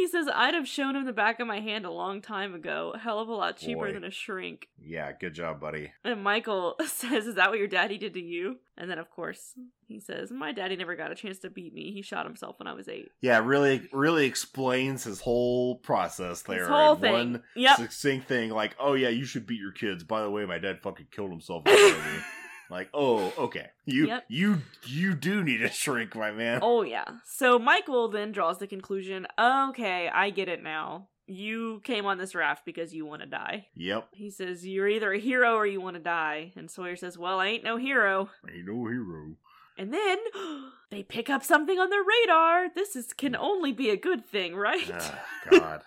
[0.00, 2.94] he says, I'd have shown him the back of my hand a long time ago.
[2.98, 3.92] Hell of a lot cheaper Boy.
[3.92, 4.68] than a shrink.
[4.82, 5.92] yeah, good job, buddy.
[6.04, 8.56] And Michael says, Is that what your daddy did to you?
[8.76, 9.54] And then, of course,
[9.88, 11.92] he says, My daddy never got a chance to beat me.
[11.92, 13.10] He shot himself when I was eight.
[13.20, 16.60] Yeah, really, really explains his whole process there.
[16.60, 17.12] This whole in thing.
[17.12, 17.76] One Yep.
[17.76, 20.80] succinct thing, like, "Oh yeah, you should beat your kids." By the way, my dad
[20.82, 21.64] fucking killed himself.
[22.70, 23.16] in front of me.
[23.30, 24.24] like, oh, okay, you, Yep.
[24.28, 26.60] you, you do need a shrink, my man.
[26.62, 27.04] Oh, yeah.
[27.24, 31.08] So Michael then draws the conclusion okay, I get it now.
[31.26, 33.68] You came on this raft because you want to die.
[33.76, 36.52] Yep, He says, You're either a hero or you want to die.
[36.56, 38.30] And Sawyer says, Well, I ain't no hero.
[38.52, 39.36] ain't no hero.
[39.78, 40.18] And then
[40.90, 42.68] they pick up something on their radar.
[42.74, 44.90] This is can only be a good thing, right?
[44.92, 45.82] Ah, God.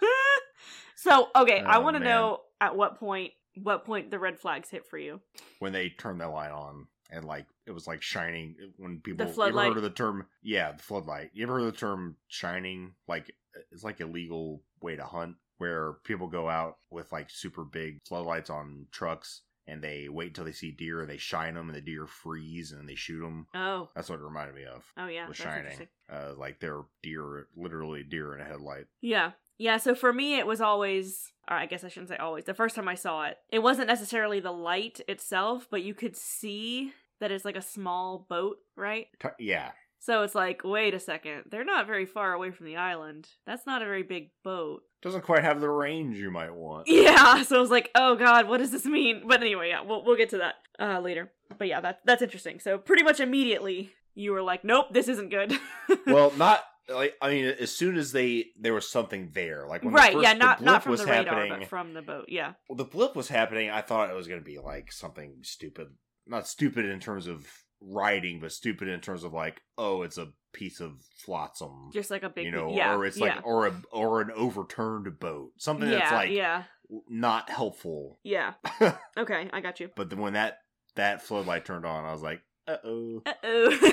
[0.95, 4.69] So okay, I Oh, want to know at what point what point the red flags
[4.69, 5.21] hit for you.
[5.59, 9.29] when they turned that light on and like it was like shining when people you
[9.29, 9.67] ever floodlight?
[9.69, 11.29] heard of the term yeah the floodlight.
[11.33, 12.93] You ever heard of the term shining?
[13.07, 13.31] Like
[13.71, 18.01] it's like a legal way to hunt where people go out with like super big
[18.07, 21.77] floodlights on trucks and they wait until they see deer and they shine them and
[21.77, 24.83] the deer freeze and then they shoot them Oh, that's what it reminded me of
[24.97, 25.87] oh yeah, was shining.
[26.11, 28.85] uh like they're deer literally deer in a headlight.
[29.01, 29.31] Yeah.
[29.63, 32.43] Yeah, so for me it was always or I guess I shouldn't say always.
[32.43, 36.17] The first time I saw it, it wasn't necessarily the light itself, but you could
[36.17, 39.07] see that it's like a small boat, right?
[39.39, 43.29] Yeah So it's like, wait a second, they're not very far away from the island.
[43.45, 44.81] That's not a very big boat.
[45.01, 48.49] doesn't quite have the range you might want Yeah, so I was like, oh god,
[48.49, 49.23] what does this mean?
[49.29, 51.31] But anyway, yeah, we'll we'll get to that uh later.
[51.57, 52.59] But yeah, that that's interesting.
[52.59, 55.53] So pretty much immediately you were like, nope, this isn't good.
[56.05, 59.93] well, not like I mean, as soon as they there was something there, like when
[59.93, 62.01] the right, first- yeah, not blip not from was the radar, happening, but from the
[62.01, 62.25] boat.
[62.27, 62.53] Yeah.
[62.69, 63.69] well, the blip was happening.
[63.69, 65.87] I thought it was going to be like something stupid,
[66.27, 67.45] not stupid in terms of
[67.81, 70.93] writing, but stupid in terms of like, oh, it's a piece of
[71.25, 73.35] flotsam, Just like a big you know, yeah, or it's yeah.
[73.35, 76.63] like or a or an overturned boat, something yeah, that's like yeah,
[77.09, 78.19] not helpful.
[78.23, 78.53] yeah.
[79.17, 79.89] Okay, I got you.
[79.95, 80.59] But then when that
[80.95, 83.91] that floodlight turned on, I was like, uh oh, Uh oh.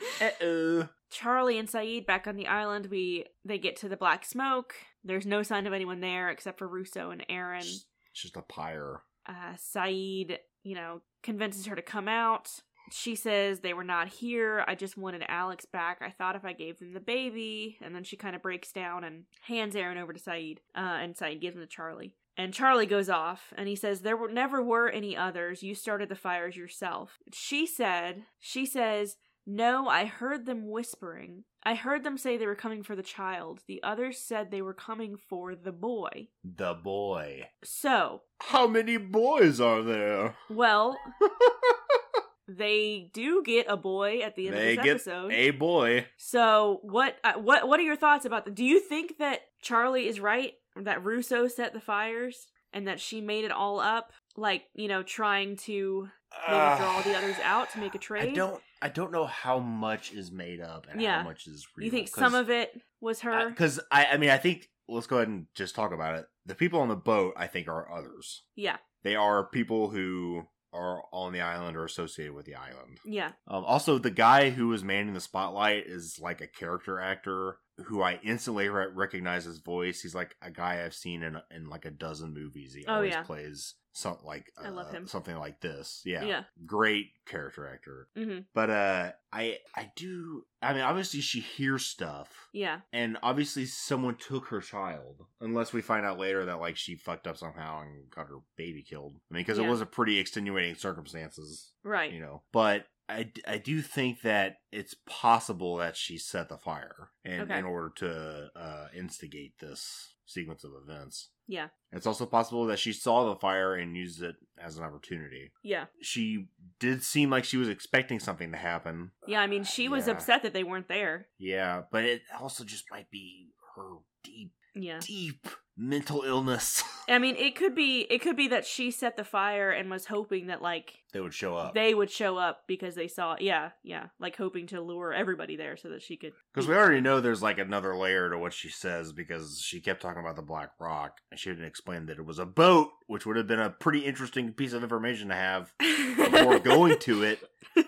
[0.20, 0.88] uh oh.
[1.10, 2.86] Charlie and Sayid back on the island.
[2.86, 4.74] We they get to the black smoke.
[5.02, 7.62] There's no sign of anyone there except for Rousseau and Aaron.
[7.62, 9.02] It's just a pyre.
[9.26, 12.50] Uh, Sayid, you know, convinces her to come out.
[12.92, 14.64] She says they were not here.
[14.66, 15.98] I just wanted Alex back.
[16.00, 19.04] I thought if I gave them the baby, and then she kind of breaks down
[19.04, 22.16] and hands Aaron over to Sayid, uh, and Saeed gives him to Charlie.
[22.36, 25.62] And Charlie goes off and he says, There were, never were any others.
[25.62, 27.18] You started the fires yourself.
[27.32, 29.16] She said, She says,
[29.46, 31.44] No, I heard them whispering.
[31.62, 33.60] I heard them say they were coming for the child.
[33.68, 36.28] The others said they were coming for the boy.
[36.42, 37.48] The boy.
[37.62, 40.36] So, How many boys are there?
[40.48, 40.96] well,
[42.48, 45.32] they do get a boy at the end They of this get episode.
[45.32, 46.06] a boy.
[46.16, 48.54] So, what uh, what what are your thoughts about that?
[48.54, 53.20] Do you think that Charlie is right that Rousseau set the fires and that she
[53.20, 56.08] made it all up, like you know, trying to
[56.48, 58.28] maybe draw the others out to make a trade?
[58.28, 58.62] Ah, I don't.
[58.82, 61.18] I don't know how much is made up and Yeah.
[61.18, 61.84] how much is real.
[61.84, 63.50] You think some of it was her?
[63.50, 66.24] Because I, I mean, I think let's go ahead and just talk about it.
[66.46, 68.42] The people on the boat, I think, are others.
[68.56, 72.98] yeah, They are people who are on the island or associated with the island.
[73.04, 77.58] yeah, Um, also, the guy who was manning the spotlight is like a character actor
[77.86, 80.02] who I instantly re- recognize his voice.
[80.02, 82.74] He's like a guy I've seen in in like a dozen movies.
[82.74, 83.22] He Oh, always yeah.
[83.22, 85.06] plays something like I love uh, him.
[85.06, 86.02] something like this.
[86.04, 86.42] Yeah, yeah.
[86.66, 88.08] great character actor.
[88.16, 90.44] hmm But uh, I I do.
[90.62, 92.28] I mean, obviously she hears stuff.
[92.52, 95.24] Yeah, And obviously, someone took her child.
[95.40, 98.82] Unless we find out later that like she fucked up somehow and got her baby
[98.82, 99.14] killed.
[99.30, 99.66] I mean, because Yeah.
[99.66, 102.12] it was a pretty extenuating circumstances, right.
[102.12, 102.42] you know.
[102.52, 107.58] But I, I do think that it's possible that she set the fire in, Okay.
[107.58, 111.30] in order to uh, instigate this sequence of events.
[111.46, 115.50] Yeah, It's also possible that she saw the fire and used it as an opportunity.
[115.64, 116.46] yeah, She
[116.78, 119.10] did seem like she was expecting something to happen.
[119.26, 119.40] yeah.
[119.40, 120.12] I mean, she was Yeah.
[120.14, 121.28] upset that they weren't there.
[121.38, 125.00] Yeah, but it also just might be her deep Yeah.
[125.00, 126.84] deep mental illness.
[127.08, 130.06] I mean, it could be it could be that she set the fire and was
[130.06, 131.74] hoping that like they would show up.
[131.74, 135.76] they would show up because they saw yeah, yeah, like hoping to lure everybody there
[135.76, 138.68] so that she could Because we already know there's like another layer to what she
[138.68, 142.24] says because she kept talking about the Black Rock and she didn't explain that it
[142.24, 145.72] was a boat, which would have been a pretty interesting piece of information to have
[145.78, 147.40] before going to it.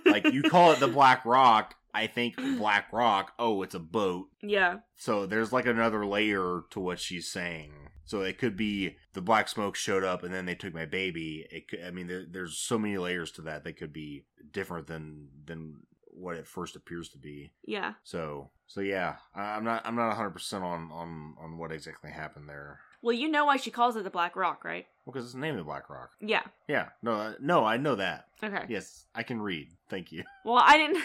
[0.07, 4.29] Like you call it the Black Rock, I think Black Rock, oh, it's a boat.
[4.43, 4.79] Yeah.
[4.97, 7.73] So there's like another layer to what she's saying.
[8.05, 11.47] So it could be the black smoke showed up and then they took my baby.
[11.51, 13.65] It could, I mean, there, there's so many layers to that.
[13.65, 15.77] that could be different than than
[16.15, 17.53] what it first appears to be.
[17.65, 17.95] Yeah.
[18.03, 22.49] So so yeah, I'm not I'm not 100 percent on on on what exactly happened
[22.49, 22.81] there.
[23.03, 24.87] Well, you know why she calls it the Black Rock, right?
[25.05, 26.11] Well, because it's the name of Black Rock.
[26.21, 26.43] Yeah.
[26.69, 28.27] Yeah, no, uh, no, I know that.
[28.45, 28.65] Okay.
[28.69, 29.69] Yes, I can read.
[29.89, 30.23] Thank you.
[30.45, 31.03] Well, I didn't.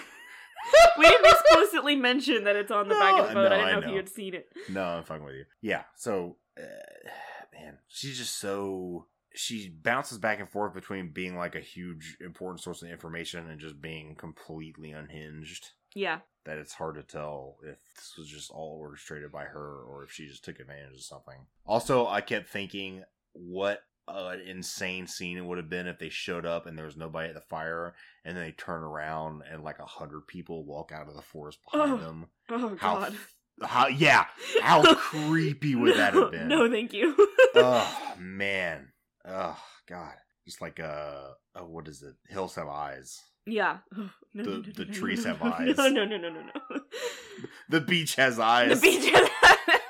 [0.97, 3.49] we didn't explicitly mention that it's on the back of the No, boat.
[3.49, 4.47] no, I didn't I know, if you had seen it.
[4.69, 5.45] No, I'm fucking with you.
[5.61, 5.83] Yeah.
[5.95, 7.09] So, uh,
[7.53, 9.07] man, she's just so.
[9.33, 13.59] She bounces back and forth between being like a huge important source of information and
[13.59, 15.71] just being completely unhinged.
[15.93, 16.19] Yeah.
[16.45, 20.11] That it's hard to tell if this was just all orchestrated by her or if
[20.11, 21.45] she just took advantage of something.
[21.67, 26.45] Also, I kept thinking, what an insane scene it would have been if they showed
[26.45, 27.93] up and there was nobody at the fire
[28.23, 31.59] and then they turn around and like a hundred people walk out of the forest
[31.69, 31.99] behind Ugh.
[31.99, 33.15] them Oh how God.
[33.63, 34.25] How, yeah,
[34.61, 36.47] how creepy would that have been?
[36.47, 37.15] No, thank you.
[37.55, 38.89] oh man.
[39.27, 40.13] Oh god.
[40.45, 42.15] Just like uh, oh, what is it?
[42.31, 43.21] Hills have eyes.
[43.45, 43.77] yeah.
[44.33, 45.77] No, The- no, no, the no, trees no, have no, eyes.
[45.77, 46.79] No, no, no, no, no, no.
[47.69, 48.79] The beach has eyes.
[48.79, 49.09] The beach.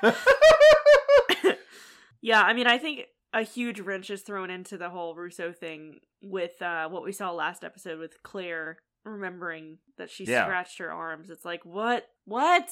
[0.02, 0.16] has
[2.22, 3.00] yeah, I mean, I think
[3.32, 7.30] a huge wrench is thrown into the whole Rousseau thing with uh, what we saw
[7.30, 10.44] last episode with Claire remembering that she Yeah.
[10.44, 11.28] scratched her arms.
[11.30, 12.06] It's like, what?
[12.24, 12.70] What?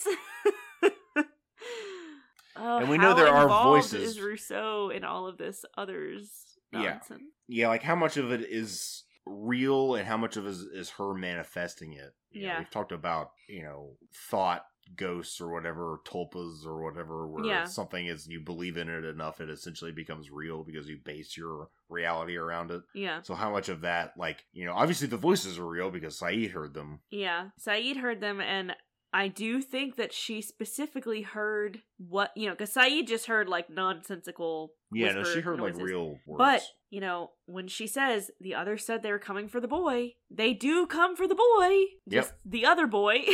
[2.58, 4.16] Oh, And we know there are voices.
[4.16, 6.30] Is Rousseau in all of this others
[6.72, 6.94] Yeah.
[6.94, 7.22] nonsense?
[7.48, 10.90] yeah, like how much of it is real and how much of it is, is
[10.90, 12.14] her manifesting it.
[12.30, 12.58] You know, Yeah.
[12.60, 13.96] we've talked about, you know,
[14.30, 14.64] thought
[14.94, 17.64] ghosts or whatever, or tulpas or whatever, where Yeah.
[17.64, 21.70] something is you believe in it enough, it essentially becomes real because you base your
[21.88, 22.82] reality around it.
[22.94, 26.18] Yeah, So how much of that, like, you know, obviously the voices are real because
[26.20, 27.00] Sayid heard them.
[27.10, 27.50] yeah.
[27.60, 28.76] Sayid heard them, and
[29.16, 33.70] I do think that she specifically heard what you know, because Sayid just heard like
[33.70, 34.72] nonsensical.
[34.92, 35.78] Yeah, no, she heard noises.
[35.78, 36.36] like real words.
[36.36, 40.12] But, you know, when she says the others said they were coming for the boy,
[40.30, 41.70] they do come for the boy.
[42.08, 42.24] Yep.
[42.24, 43.24] Just the other boy.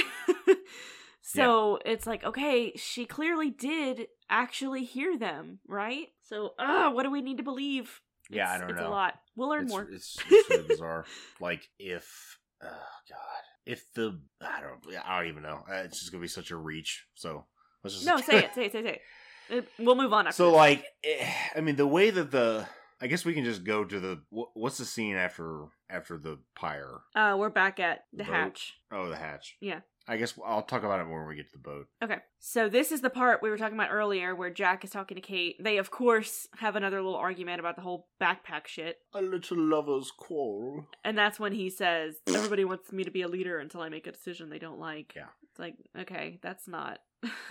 [1.21, 6.07] so it's like, okay, she clearly did actually hear them, right?
[6.23, 8.01] So, uh, what do we need to believe?
[8.31, 8.89] Yeah, I It's- don't it's know.
[8.89, 9.15] a lot.
[9.35, 9.89] We'll learn it's, more.
[9.91, 11.07] It's, it's really bizarre.
[11.41, 15.65] Like if, oh god, if the I don't, I don't even know.
[15.71, 17.05] Uh, It's just gonna be such a reach.
[17.15, 17.45] So
[17.83, 19.01] let's just no, say it, say it, say it, say
[19.57, 19.69] it.
[19.79, 20.37] We'll move on after.
[20.37, 20.57] So this.
[20.57, 22.67] like, eh, I mean, the way that the,
[23.01, 27.01] I guess we can just go to the what's the scene after after the pyre?
[27.15, 28.33] uh, we're back at the Boat.
[28.33, 28.75] hatch.
[28.91, 29.57] Oh, the hatch.
[29.61, 29.81] Yeah.
[30.09, 31.87] I guess I'll talk about it more when we get to the boat.
[32.03, 32.19] Okay.
[32.41, 35.21] So this is the part we were talking about earlier where Jack is talking to
[35.21, 35.57] Kate.
[35.63, 38.99] They of course have another little argument about the whole backpack shit.
[39.15, 40.87] A little lovers quarrel.
[41.05, 44.07] And that's when he says, Everybody wants me to be a leader until I make
[44.07, 45.13] a decision they don't like.
[45.15, 45.27] Yeah.
[45.51, 46.99] It's like, okay, that's not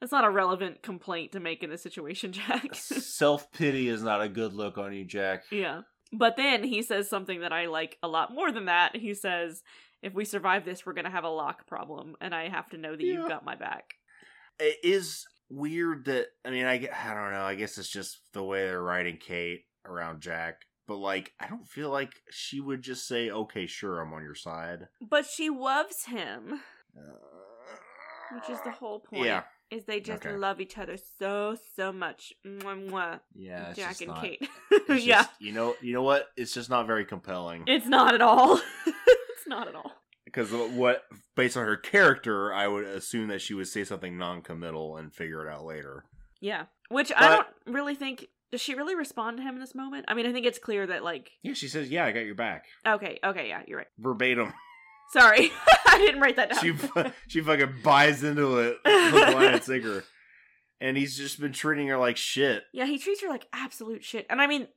[0.00, 2.68] that's not a relevant complaint to make in this situation, Jack.
[2.74, 5.44] Self pity is not a good look on you, Jack.
[5.50, 5.82] yeah.
[6.14, 8.94] But then he says something that I like a lot more than that.
[8.94, 9.62] He says,
[10.02, 12.96] If we survive this, we're gonna have a Locke problem, and I have to know
[12.96, 13.14] that Yeah.
[13.14, 13.94] you've got my back.
[14.58, 17.44] It is weird that I mean, I, I don't know.
[17.44, 20.62] I guess it's just the way they're writing Kate around Jack.
[20.88, 24.34] But like, I don't feel like she would just say, "Okay, sure, I'm on your
[24.34, 26.60] side." But she loves him.
[26.98, 27.02] Uh,
[28.34, 29.24] Which is the whole point.
[29.24, 30.36] Yeah, Is they just Okay.
[30.36, 32.32] love each other so so much.
[32.44, 33.20] Mwah, mwah.
[33.34, 33.68] yeah.
[33.68, 34.48] It's Jack just and not- Kate.
[34.70, 35.22] it's yeah.
[35.22, 36.26] just- you know, you know what?
[36.36, 37.64] It's just not very compelling.
[37.68, 38.60] It's not at all.
[39.46, 39.92] not at all.
[40.24, 41.02] Because what,
[41.36, 45.46] based on her character, I would assume that she would say something non-committal and figure
[45.46, 46.04] it out later.
[46.40, 46.64] Yeah.
[46.88, 50.04] Which I don't really think does she really respond to him in this moment?
[50.08, 52.34] I mean, I think it's clear that like Yeah, she says, "Yeah, I got your
[52.34, 53.86] back." okay, okay, yeah, you're right.
[53.98, 54.52] Verbatim.
[55.12, 55.50] Sorry.
[55.86, 56.60] I didn't write that down.
[56.60, 56.74] she
[57.28, 60.04] she fucking buys into it, hook, line, and sinker.
[60.80, 62.64] And he's just been treating her like shit.
[62.72, 64.26] yeah, he treats her like absolute shit.
[64.28, 64.68] And I mean,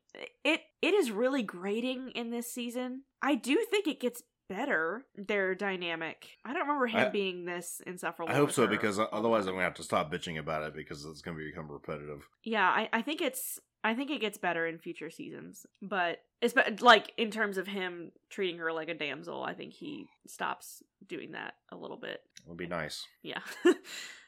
[0.43, 3.03] it it is really grating in this season.
[3.21, 6.27] I do think it gets better their dynamic.
[6.43, 8.31] I don't remember him I- being this insufferable.
[8.31, 9.45] I hope so because otherwise.
[9.47, 12.27] I'm gonna have to stop bitching about it because it's gonna become repetitive.
[12.43, 16.55] Yeah, I, I think it's I think it gets better in future seasons, but it's
[16.81, 21.33] like in terms of him treating her like a damsel, I think he stops doing
[21.33, 22.21] that a little bit.
[22.43, 23.05] It would be nice.
[23.21, 23.39] Yeah.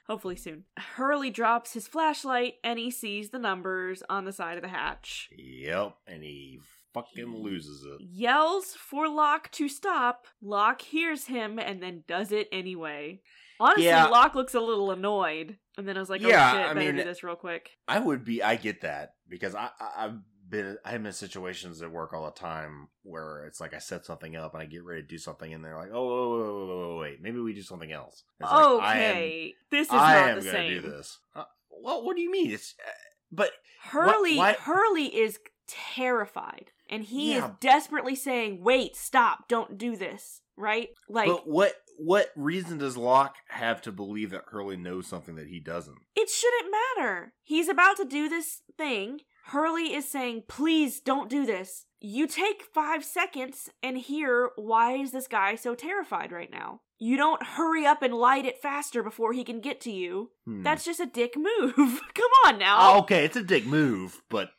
[0.08, 0.64] Hopefully soon.
[0.78, 5.30] Hurley drops his flashlight and he sees the numbers on the side of the hatch.
[5.36, 6.60] Yep, and he
[7.06, 8.06] fucking loses it.
[8.06, 10.26] Yells for Locke to stop.
[10.42, 13.22] Locke hears him and then does it anyway.
[13.60, 14.06] Honestly, Yeah.
[14.06, 15.58] Locke looks a little annoyed.
[15.78, 17.72] And then I was like, oh Yeah, shit, I better mean- do this real quick.
[17.88, 18.42] I would be.
[18.44, 20.14] I get that because I, I I've
[20.50, 24.36] been I'm in situations at work all the time where it's like I set something
[24.36, 27.54] up and I get ready to do something and they're like, oh, wait, maybe we
[27.54, 28.24] do something else.
[28.40, 29.54] It's like, okay.
[29.72, 30.82] this is I am, not am the gonna same.
[30.82, 31.20] do this.
[31.36, 32.52] Uh, well, what do you mean?
[32.52, 32.92] It's uh,
[33.32, 33.52] but
[33.84, 40.42] Hurley why- Hurley is terrified and he is desperately saying, "Wait, stop, don't do this."
[40.56, 40.90] Right?
[41.08, 45.48] Like but what what reason does Locke have to believe that Hurley knows something that
[45.48, 45.98] he doesn't?
[46.16, 47.34] it shouldn't matter.
[47.44, 49.20] He's about to do this thing.
[49.48, 55.12] Hurley is saying, "Please don't do this." You take 5 seconds and hear why is
[55.12, 56.82] this guy so terrified right now?
[57.00, 60.30] You don't hurry up and light it faster before he can get to you.
[60.46, 60.62] Hmm.
[60.64, 61.76] That's just a dick move.
[62.14, 62.78] Come on now.
[62.80, 63.26] Oh, okay.
[63.26, 64.50] It's a dick move, but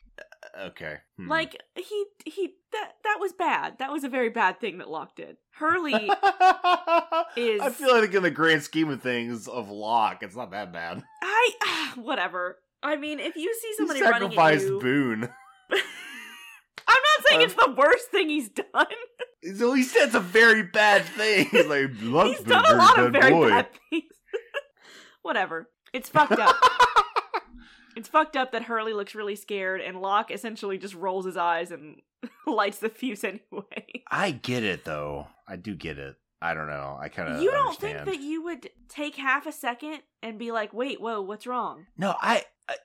[0.67, 0.97] okay.
[1.17, 1.29] Hmm.
[1.29, 3.79] Like he he that that was bad.
[3.79, 5.37] That was a very bad thing that Locke did.
[5.53, 5.93] Hurley
[7.37, 10.73] is- I feel like in the grand scheme of things of Locke, it's not that
[10.73, 11.03] bad.
[11.23, 12.59] I whatever.
[12.83, 15.29] I mean, if you see He somebody running at sacrificed you, Boone.
[16.91, 18.87] I'm not saying Um, it's the worst thing he's done.
[19.57, 21.47] So he said it's a very bad thing.
[21.51, 23.49] He's like, Locke's he's done a lot of very boy.
[23.51, 24.05] bad things.
[25.23, 25.69] Whatever.
[25.93, 26.57] It's fucked up.
[27.99, 31.71] It's fucked up that Hurley looks really scared and Locke essentially just rolls his eyes
[31.73, 32.01] and
[32.47, 34.05] lights the fuse anyway.
[34.11, 35.27] I get it though.
[35.49, 36.17] I do get it.
[36.41, 36.97] I don't know.
[37.01, 38.05] I kind of you don't understand.
[38.07, 41.87] think that you would take half a second and be like, "Wait, whoa, what's wrong?"
[41.97, 42.45] No, I.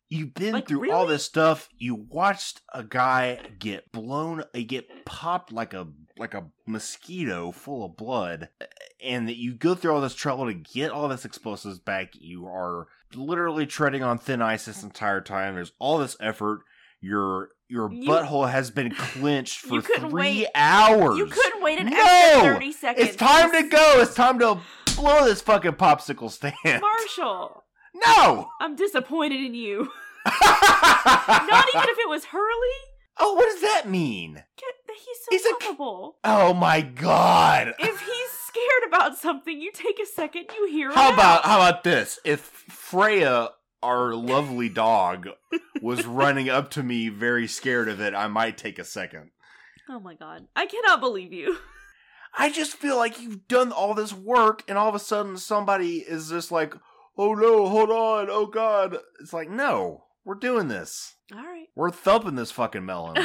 [0.09, 1.67] You've been Like, through all this stuff.
[1.77, 5.87] You watched a guy get blown, uh, get popped like a
[6.17, 8.65] like a mosquito full of blood, uh,
[9.03, 12.13] and that you go through all this trouble to get all this explosives back.
[12.13, 15.55] You are literally treading on thin ice this entire time.
[15.55, 16.61] There's all this effort.
[17.01, 21.17] Your your You- butthole has been clenched for three wait- hours.
[21.17, 21.97] You couldn't wait an No!
[21.99, 23.07] extra thirty seconds.
[23.09, 23.95] It's time to go.
[24.01, 24.59] It's time to
[24.95, 26.55] blow this fucking popsicle stand.
[26.81, 28.49] Marshall, no.
[28.61, 29.89] I'm disappointed in you.
[30.41, 32.79] Not even if it was Hurley.
[33.19, 34.43] Oh, what does that mean?
[34.87, 36.15] He's so He's a- lovable.
[36.23, 37.73] Oh my god.
[37.79, 41.13] If he's scared about something, you take a second, you hear him How out.
[41.13, 42.19] about how about this?
[42.23, 43.49] If Freya,
[43.81, 45.27] our lovely dog,
[45.81, 49.31] was running up to me very scared of it, I might take a second.
[49.89, 50.45] Oh my god.
[50.55, 51.57] I cannot believe you.
[52.37, 56.01] I just feel like you've done all this work and all of a sudden somebody
[56.01, 56.75] is just like,
[57.17, 58.27] "Oh no, hold on.
[58.29, 61.15] Oh god." It's like, "No, we're doing this.
[61.33, 61.69] Alright.
[61.75, 63.17] We're thumping this fucking melon."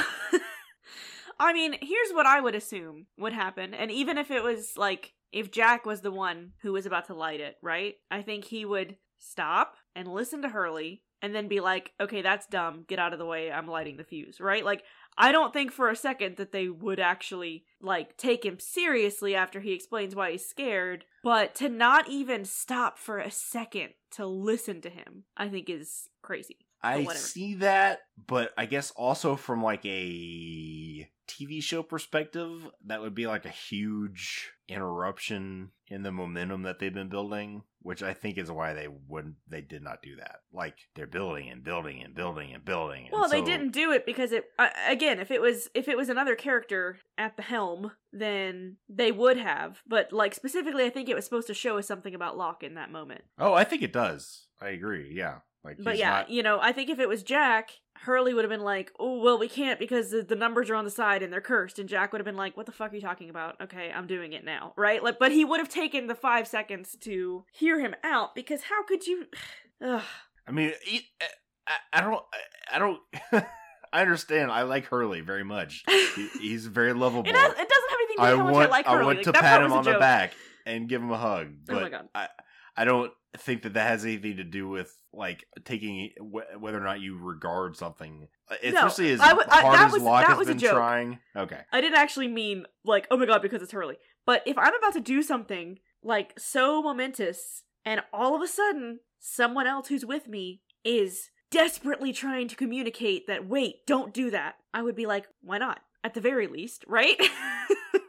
[1.38, 3.74] I mean, here's what I would assume would happen.
[3.74, 7.14] And even if it was like, if Jack was the one who was about to
[7.14, 7.96] light it, right?
[8.10, 12.46] I think he would stop and listen to Hurley and then be like, okay, that's
[12.46, 12.84] dumb.
[12.86, 13.50] Get out of the way.
[13.50, 14.64] I'm lighting the fuse, right?
[14.64, 14.84] Like,
[15.16, 19.60] I don't think for a second that they would actually, like, take him seriously after
[19.60, 21.04] he explains why he's scared.
[21.24, 26.08] But to not even stop for a second to listen to him, I think is
[26.22, 26.58] crazy.
[26.80, 33.16] I see that, but I guess also from like a TV show perspective, that would
[33.16, 38.38] be like a huge interruption in the momentum that they've been building, which I think
[38.38, 40.36] is why they wouldn't they did not do that.
[40.52, 43.04] Like they're building and building and building and building.
[43.04, 45.88] and Well, they so- didn't do it because it uh, again, if it was if
[45.88, 49.80] it was another character at the helm, then they would have.
[49.86, 52.74] But like specifically, I think it was supposed to show us something about Locke in
[52.74, 53.22] that moment.
[53.38, 54.46] Oh, I think it does.
[54.60, 55.12] I agree.
[55.14, 55.36] Yeah.
[55.64, 57.70] Like but yeah, not- you know, I think if it was Jack,
[58.02, 60.84] Hurley would have been like, "Oh, well, we can't because the, the numbers are on
[60.84, 62.94] the side and they're cursed." And Jack would have been like, "What the fuck are
[62.94, 63.60] you talking about?
[63.60, 65.02] Okay, I'm doing it now." Right?
[65.02, 68.84] Like, but he would have taken the 5 seconds to hear him out because how
[68.84, 69.26] could you
[69.84, 70.02] Ugh.
[70.46, 71.24] I mean, he, eh,
[71.66, 72.22] I, I don't.
[72.32, 73.00] I, I don't.
[73.92, 74.50] I understand.
[74.50, 75.84] I like Hurley very much.
[76.18, 77.30] He, he's very lovable.
[77.30, 79.02] It, it doesn't have anything to do I with how much want I like I
[79.04, 80.32] want Like, to pat him on the back
[80.66, 81.46] and give him a hug.
[81.52, 82.08] Oh But my God.
[82.12, 82.28] I
[82.76, 86.84] I don't think that that has anything to do with like taking wh- whether or
[86.84, 90.20] not you regard something, uh, especially as I would- I- hard that as was- Locke
[90.22, 90.74] that has was a been joke.
[90.74, 91.18] trying.
[91.36, 93.96] Okay, I didn't actually mean like, oh my god, because it's Hurley.
[94.26, 99.00] But if I'm about to do something like so momentous and all of a sudden
[99.18, 104.56] someone else who's with me is desperately trying to communicate that wait, don't do that.
[104.74, 105.80] I would be like, why not?
[106.04, 107.18] At the very least, right?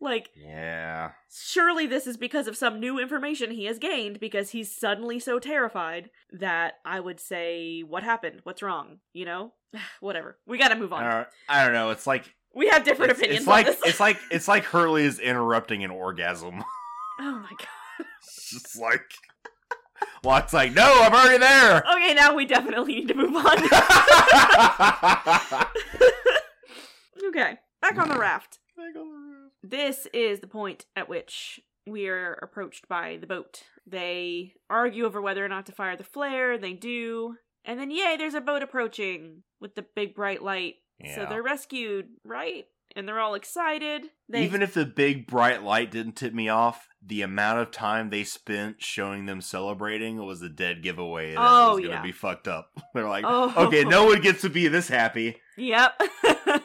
[0.00, 4.74] like yeah, surely this is because of some new information he has gained because he's
[4.74, 8.40] suddenly so terrified that I would say, what happened?
[8.42, 8.98] What's wrong?
[9.12, 9.52] You know?
[10.00, 10.38] Whatever.
[10.46, 11.04] We got to move on.
[11.04, 11.90] I don't, I don't know.
[11.90, 13.80] It's like we have different it's, opinions it's like on this.
[13.84, 16.62] it's like it's like Hurley is interrupting an orgasm.
[17.20, 18.06] oh my god.
[18.22, 19.02] it's just like
[20.22, 21.84] Locke's like, no, I'm already there.
[21.96, 23.58] Okay, now we definitely need to move on.
[27.28, 28.58] okay, back on the raft.
[29.66, 33.62] This is the point at which we are approached by the boat.
[33.86, 36.58] They argue over whether or not to fire the flare.
[36.58, 37.36] They do.
[37.64, 40.74] And then, yay, there's a boat approaching with the big bright light.
[41.14, 42.66] So they're rescued, right?
[42.94, 44.02] And they're all excited.
[44.28, 48.10] They, Even if the big bright light didn't tip me off, the amount of time
[48.10, 52.02] they spent showing them celebrating was a dead giveaway that Oh, it was gonna yeah.
[52.02, 52.70] be fucked up.
[52.94, 53.66] They're like, Oh.
[53.66, 55.36] okay, no one gets to be this happy.
[55.56, 56.00] Yep.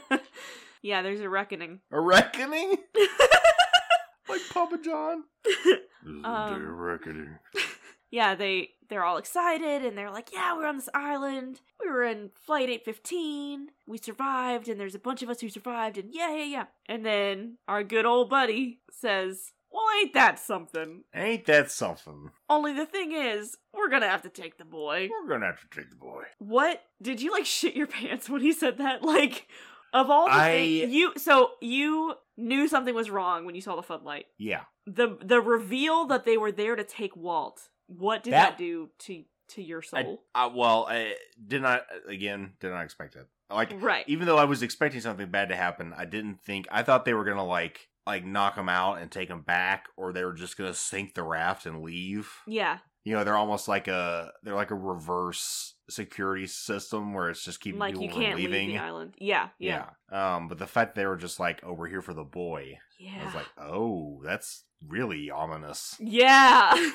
[0.82, 1.80] yeah, there's a reckoning.
[1.92, 2.76] A reckoning?
[4.30, 5.24] like Papa John?
[5.44, 7.38] This is Um, a reckoning.
[8.12, 11.62] yeah, they they're all excited and they're like, "Yeah, we're on this island.
[11.80, 13.70] We were in flight 815.
[13.88, 17.06] We survived and there's a bunch of us who survived and yeah, yeah, yeah." And
[17.06, 21.04] then our good old buddy says, "Well, ain't that something?
[21.14, 22.32] Ain't that something?
[22.50, 25.62] Only the thing is, we're going to have to take the boy." We're gonna have
[25.62, 26.24] to take the boy.
[26.40, 26.82] What?
[27.02, 29.02] Did you like shit your pants when he said that?
[29.10, 29.48] Like
[29.94, 33.76] of all the I- things you so you knew something was wrong when you saw
[33.76, 34.26] the floodlight.
[34.38, 34.62] Yeah.
[34.86, 37.70] The the reveal that they were there to take Walt.
[37.88, 40.24] What did That- that, do to to your I, soul?
[40.36, 41.16] I, well, I
[41.48, 43.26] did not, again, did not expect it.
[43.50, 44.06] Like, right.
[44.08, 47.16] even though I was expecting something bad to happen, I didn't think I thought they
[47.16, 50.56] were gonna like like knock him out and take him back, or they were just
[50.58, 52.32] gonna sink the raft and leave.
[52.48, 52.78] Yeah.
[53.04, 57.60] You know they're almost like a they're like a reverse security system where it's just
[57.62, 58.68] keeping like people you from can't leaving.
[58.70, 59.16] leave the island.
[59.18, 60.36] Yeah, yeah, yeah.
[60.36, 63.20] Um, but the fact they were just like, "Oh, we're here for the boy," yeah.
[63.22, 66.74] I was like, "Oh, that's really ominous." yeah.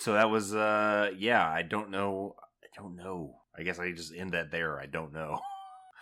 [0.00, 1.46] So that was, uh, yeah.
[1.46, 2.36] I don't know.
[2.62, 3.34] I don't know.
[3.56, 4.80] I guess I just end that there.
[4.80, 5.40] I don't know.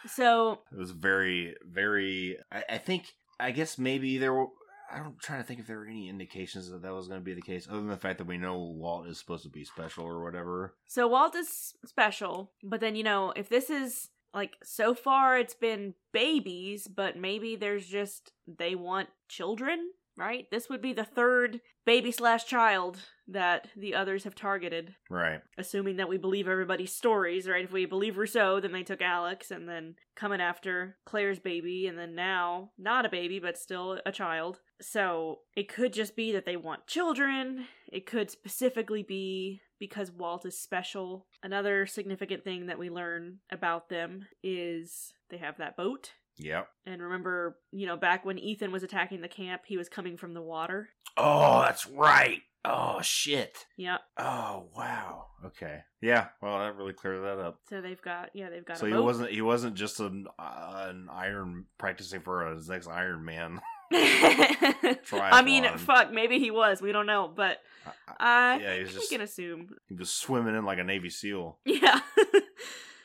[0.07, 2.39] so It was very, very.
[2.53, 3.15] I, I think.
[3.41, 4.47] I guess maybe there were.
[4.93, 7.35] I'm trying to think if there were any indications that that was going to be
[7.35, 10.05] the case, other than the fact that we know Walt is supposed to be special
[10.05, 10.75] or whatever.
[10.87, 15.55] So Walt is special, but then you know, if this is like so far it's
[15.55, 20.47] been babies, but maybe there's just they want children, right?
[20.51, 22.99] This would be the third baby slash child
[23.29, 24.95] that the others have targeted.
[25.11, 25.41] Right.
[25.59, 27.65] Assuming that we believe everybody's stories, right?
[27.65, 31.99] If we believe Rousseau, then they took Alex and then coming after Claire's baby, and
[31.99, 34.61] then now not a baby, but still a child.
[34.81, 37.67] So it could just be that they want children.
[37.93, 41.27] It could specifically be because Walt is special.
[41.43, 46.13] Another significant thing that we learn about them is they have that boat.
[46.39, 46.69] Yep.
[46.85, 50.35] And remember, you know, back when Ethan was attacking the camp, he was coming from
[50.35, 50.91] the water.
[51.17, 52.43] Oh, that's right.
[52.65, 53.65] Oh shit.
[53.77, 54.01] Yep.
[54.19, 55.27] Oh wow.
[55.47, 55.81] Okay.
[56.01, 56.27] Yeah.
[56.43, 57.61] Well, that really cleared that up.
[57.71, 59.05] So they've got yeah, they've got So he boat.
[59.05, 63.61] wasn't he wasn't just an uh, an iron practicing for his next Iron Man.
[63.93, 66.83] I mean, fuck, maybe he was.
[66.83, 69.77] We don't know, but I- I- I Yeah, he's just- can assume.
[69.89, 71.59] he was swimming in like a Navy SEAL.
[71.65, 72.01] Yeah.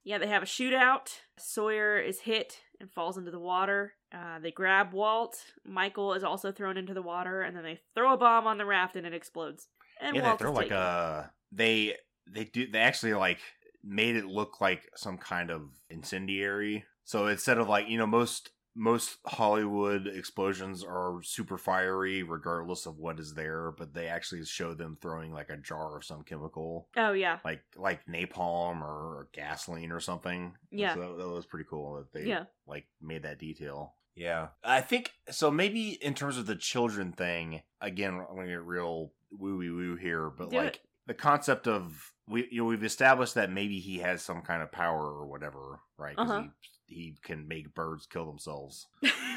[0.03, 1.09] yeah, they have a shootout.
[1.37, 3.93] Sawyer is hit and falls into the water.
[4.13, 5.37] Uh, they grab Walt.
[5.65, 8.65] Michael is also thrown into the water, and then they throw a bomb on the
[8.65, 9.67] raft and it explodes.
[10.01, 11.95] And yeah, Walt they throw like a they
[12.27, 13.39] they do they actually like
[13.83, 16.85] made it look like some kind of incendiary.
[17.03, 22.97] So instead of like you know most most Hollywood explosions are super fiery regardless of
[22.97, 26.87] what is there, but they actually show them throwing like a jar of some chemical.
[26.95, 30.53] Oh yeah, like like napalm or gasoline or something.
[30.71, 30.93] Yeah.
[30.93, 32.45] so that, that was pretty cool that they Yeah.
[32.65, 33.95] like made that detail.
[34.15, 35.49] Yeah, I think so.
[35.51, 39.95] Maybe in terms of the children thing, again, I'm gonna get real woo woo woo
[39.95, 40.81] here, but Do like it.
[41.07, 44.71] the concept of we you know we've established that maybe he has some kind of
[44.71, 46.15] power or whatever, right?
[46.17, 46.41] Uh-huh.
[46.43, 46.49] he
[46.91, 48.87] he can make birds kill themselves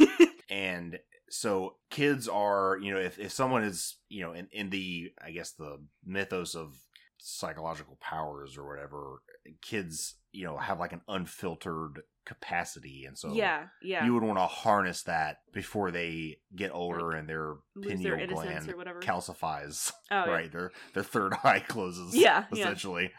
[0.50, 0.98] and
[1.30, 5.30] so kids are you know if, if someone is you know in, in the i
[5.30, 6.76] guess the mythos of
[7.18, 9.22] psychological powers or whatever
[9.62, 14.04] kids you know have like an unfiltered capacity and so yeah, yeah.
[14.04, 18.16] you would want to harness that before they get older Like, and their Lose their
[18.16, 19.00] pineal gland or whatever.
[19.00, 20.30] calcifies oh, yeah.
[20.30, 22.60] right their their third eye closes Yeah, yeah.
[22.60, 23.10] essentially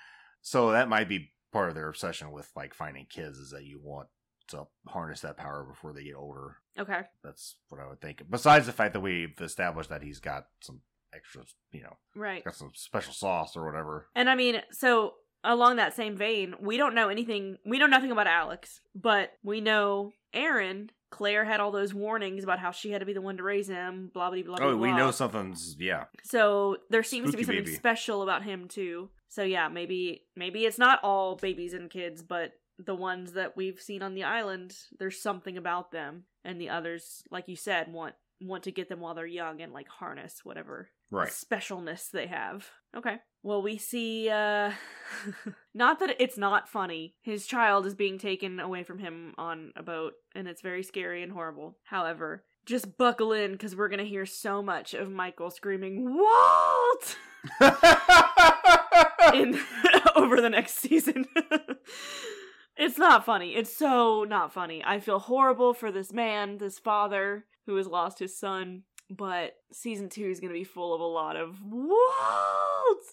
[0.41, 3.79] so that might be part of their obsession with like finding kids is that you
[3.81, 4.07] want
[4.49, 7.01] to harness that power before they get older Okay.
[7.23, 8.21] that's what I would think.
[8.29, 10.81] Besides the fact that we've established that he's got some
[11.13, 12.43] extra, you know, Right.
[12.43, 14.07] got some special sauce or whatever.
[14.15, 17.57] And I mean, so along that same vein, we don't know anything.
[17.65, 20.91] We know nothing about Alex, but we know Aaron.
[21.11, 23.69] Claire had all those warnings about how she had to be the one to raise
[23.69, 24.11] him.
[24.13, 24.57] Blah blah blah.
[24.57, 26.05] blah Oh, we know something's yeah.
[26.23, 27.75] So there seems to be something baby.
[27.77, 29.09] special about him too.
[29.29, 33.79] So yeah, maybe maybe it's not all babies and kids, but the ones that we've
[33.79, 38.15] seen on the island, there's something about them, and the others, like you said, want
[38.41, 41.29] want to get them while they're young and like harness whatever Right.
[41.29, 42.67] specialness they have.
[42.95, 43.15] Okay.
[43.43, 44.71] Well, we see uh
[45.73, 47.15] not that it's not funny.
[47.21, 51.23] His child is being taken away from him on a boat and it's very scary
[51.23, 51.77] and horrible.
[51.85, 57.17] However, just buckle in cuz we're going to hear so much of Michael screaming, "Walt!"
[59.33, 59.59] in
[60.15, 61.25] over the next season.
[62.77, 63.55] It's not funny.
[63.55, 64.83] It's so not funny.
[64.85, 68.83] I feel horrible for this man, this father who has lost his son.
[69.09, 71.99] But season two is going to be full of a lot of Walt.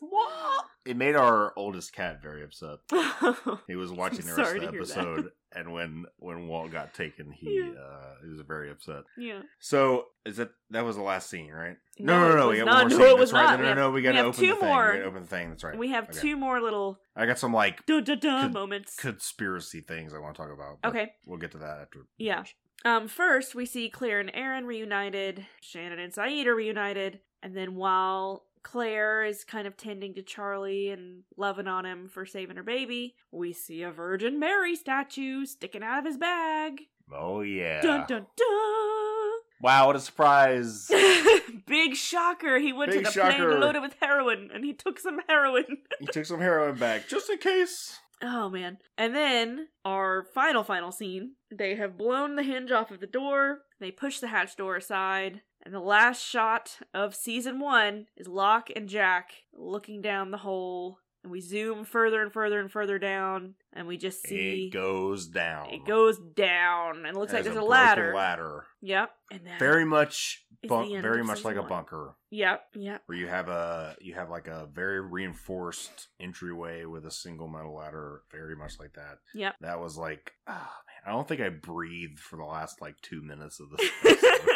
[0.01, 0.65] Walt.
[0.87, 2.79] it made our oldest cat very upset.
[3.67, 4.97] He was watching the rest of the to hear that.
[4.99, 7.79] episode, and when when Walt got taken, he Yeah.
[7.81, 9.05] uh he was very upset.
[9.19, 9.43] yeah.
[9.61, 11.77] So is that that was the last scene, right?
[11.99, 12.49] No, No, no, no.
[12.49, 12.75] we got not.
[12.85, 13.17] one more No, scene.
[13.17, 13.57] it was That's right.
[13.57, 13.61] not.
[13.61, 13.91] No, no, no.
[13.91, 14.69] We got to open two the thing.
[14.69, 14.93] more.
[14.93, 15.49] We got open the thing.
[15.51, 15.79] That's right.
[15.79, 16.21] We have Okay.
[16.21, 18.97] two more little I got some like da da da Could- moments.
[18.97, 20.79] conspiracy things I want to talk about.
[20.85, 21.13] Okay.
[21.27, 22.07] we'll get to that after.
[22.19, 22.45] Yeah.
[22.85, 27.77] Um, first we see Claire and Aaron reunited, Shannon and Sayid are reunited, and then
[27.77, 32.63] while Claire is kind of tending to Charlie and loving on him for saving her
[32.63, 36.83] baby, we see a Virgin Mary statue sticking out of his bag.
[37.15, 37.83] Oh yeah!
[37.83, 39.41] Dun dun dun!
[39.61, 40.91] Wow, what a surprise!
[41.67, 42.59] Big shocker!
[42.59, 43.49] He went Big to the shocker.
[43.49, 45.65] plane loaded with heroin, and he took some heroin.
[46.01, 48.01] he took some heroin back just in case.
[48.23, 48.79] Oh man.
[48.97, 53.63] And then our final final scene, they have blown the hinge off of the door.
[53.81, 58.71] They push the hatch door aside And the last shot of season one is Locke
[58.75, 60.99] and Jack looking down the hole.
[61.25, 65.29] And we zoom further and further and further down, and we just see It goes
[65.29, 65.71] down.
[65.71, 68.13] it goes down, and it looks like there's a, broken ladder.
[68.13, 68.65] Ladder.
[68.81, 72.17] Yep, and that, Very much, It's bunk, the end very much like a bunker.
[72.31, 73.03] Yep, yep.
[73.07, 77.77] where you have a you have like a very reinforced entryway with a single metal
[77.77, 79.19] ladder, very much like that.
[79.33, 79.55] Yep.
[79.61, 83.23] That was like, oh man, I don't think I breathed for the last like two
[83.23, 83.89] minutes of this.
[84.05, 84.49] episode.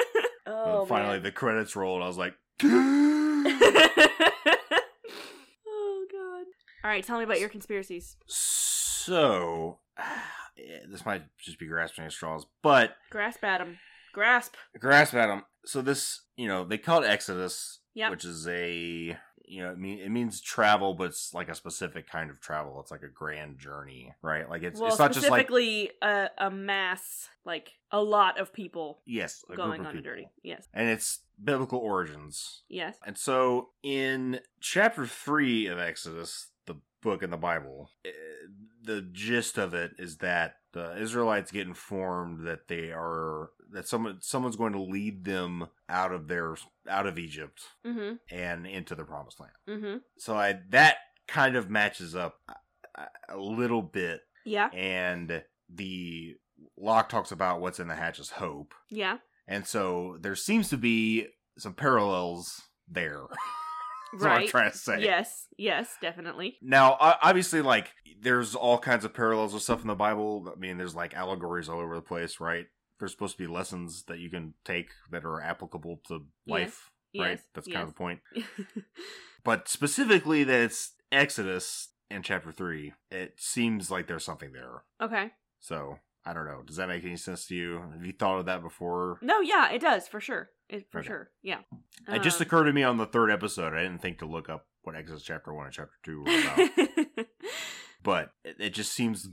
[0.47, 1.23] oh, And finally, man.
[1.23, 2.03] the credits rolled.
[2.03, 2.35] I was like.
[6.87, 8.15] All right, tell me about your conspiracies.
[8.29, 9.81] so
[10.89, 13.79] this might just be grasping at straws, but Grasp at 'em.
[14.13, 14.55] Grasp.
[14.79, 15.43] grasp at them.
[15.65, 18.13] So this, you know, they call it Exodus, Yep.
[18.13, 19.19] which is a
[19.49, 22.81] you know, it, mean, it means travel, but it's like a specific kind of travel.
[22.81, 24.49] It's like a grand journey, right?
[24.49, 28.53] Like it's well, it's not just like specifically a, a mass, like a lot of
[28.53, 30.29] people yes, going on a dirty.
[30.45, 30.69] Yes.
[30.73, 32.63] and it's biblical origins.
[32.69, 32.97] Yes.
[33.05, 36.49] And so in chapter 3 of Exodus,
[37.03, 38.11] book in the Bible, eh,
[38.83, 44.19] the gist of it is that the Israelites get informed that they are that someone
[44.21, 46.55] someone's going to lead them out of their
[46.89, 48.15] out of Egypt Mm-hmm.
[48.31, 49.53] and into the promised land.
[49.69, 49.97] Mm-hmm.
[50.19, 52.37] So I that kind of matches up
[52.97, 54.69] a- a little bit Yeah.
[54.73, 56.37] and the
[56.79, 58.73] Locke talks about what's in the hatch is hope.
[58.89, 59.19] Yeah.
[59.49, 61.27] And so there seems to be
[61.59, 63.23] some parallels there.
[64.13, 64.49] What I'm Right.
[64.49, 65.03] trying to say.
[65.03, 65.47] Yes.
[65.59, 65.97] Yes.
[66.01, 66.57] Definitely.
[66.63, 70.51] Now, obviously, like, there's all kinds of parallels with stuff in the Bible.
[70.55, 72.67] I mean, there's like allegories all over the place, right?
[72.99, 77.31] There's supposed to be lessons that you can take that are applicable to life, right?
[77.33, 77.43] Yes.
[77.55, 77.75] That's yes.
[77.75, 78.21] kind of the point.
[79.45, 84.83] But specifically, that it's Exodus in chapter 3, it seems like there's something there.
[85.01, 85.31] okay.
[85.61, 86.63] So, I don't know.
[86.65, 87.81] Does that make any sense to you?
[87.93, 89.19] Have you thought of that before?
[89.23, 89.41] No.
[89.41, 89.71] Yeah.
[89.71, 90.51] It does for sure.
[90.69, 91.07] It for Okay.
[91.09, 91.31] sure.
[91.43, 91.61] Yeah.
[92.09, 93.73] It just Um, occurred to me on the third episode.
[93.75, 97.27] I didn't think to look up what Exodus chapter 1 and chapter 2 were about.
[98.03, 99.25] but it, it just seems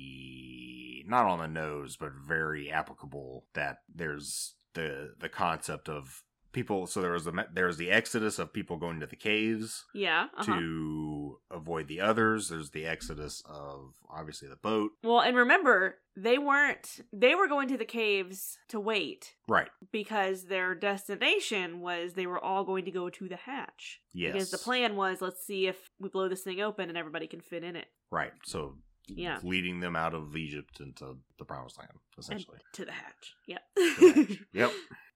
[0.00, 6.86] very not on the nose but very applicable that there's the the concept of people
[6.86, 10.26] so there was the there's the exodus of people going to the caves yeah.
[10.36, 10.56] Uh-huh.
[10.58, 16.38] to avoid the others there's the exodus of obviously the boat Well, and remember, they
[16.38, 17.00] weren't.
[17.12, 22.42] They were going to the caves to wait right because their destination was they were
[22.42, 24.00] all going to go to the hatch.
[24.12, 27.26] yes Because the plan was, let's see if we blow this thing open and everybody
[27.26, 27.86] can fit in it.
[28.10, 28.74] right so
[29.08, 29.38] Yeah.
[29.42, 33.34] leading them out of egypt into the promised land essentially To the hatch.
[33.46, 33.60] Yep.
[33.76, 34.38] The hatch.
[34.52, 34.72] yep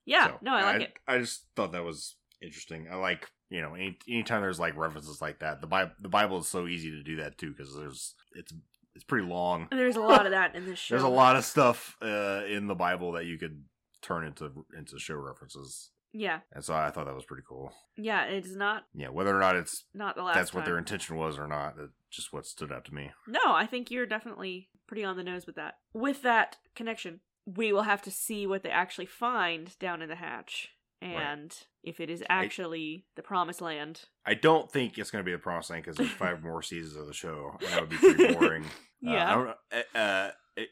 [0.07, 0.27] yeah.
[0.29, 0.93] So, no, I like it.
[1.07, 2.89] I just thought that was interesting.
[2.91, 5.61] I like you know any anytime there's like references like that.
[5.61, 8.53] The Bible the Bible is so easy to do that too because there's it's
[8.95, 9.69] it's pretty long.
[9.71, 10.95] There's a lot of that in this show.
[10.97, 13.65] There's a lot of stuff uh, in the Bible that you could
[14.03, 16.41] turn into into show references, Yeah.
[16.53, 17.73] and so I thought that was pretty cool.
[17.97, 18.25] Yeah.
[18.27, 20.35] It's not Yeah, whether or not it's not the last.
[20.37, 20.69] that's what time.
[20.71, 23.11] their intention was or not, that's just what stood out to me.
[23.27, 25.75] No, I think you're definitely pretty on the nose with that.
[25.93, 30.15] With that connection, we will have to see what they actually find down in the
[30.17, 30.71] hatch.
[31.03, 34.05] And if it is actually the promised land.
[34.25, 36.97] I don't think it's going to be the promised land because there's five more seasons
[36.97, 38.65] of the show, and that would be pretty boring.
[39.07, 39.35] Uh, I Yeah.
[39.35, 39.49] don't,
[39.95, 40.31] uh, uh,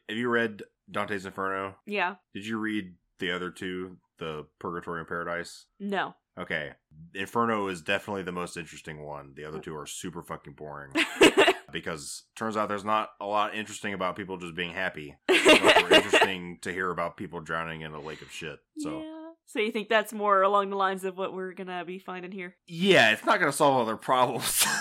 [0.08, 1.74] have you read Dante's Inferno?
[1.84, 2.14] yeah.
[2.32, 5.66] Did you read the other two, the Purgatory and Paradise?
[5.78, 6.14] No.
[6.40, 6.70] Okay,
[7.14, 9.34] Inferno is definitely the most interesting one.
[9.36, 10.92] The other two are super fucking boring
[11.72, 15.16] because turns out there's not a lot interesting about people just being happy.
[15.28, 18.58] It's more interesting to hear about people drowning in a lake of shit.
[18.78, 19.18] So yeah, Yeah.
[19.46, 22.56] So you think that's more along the lines of what we're gonna be finding here?
[22.66, 24.64] Yeah, it's not gonna solve all their problems.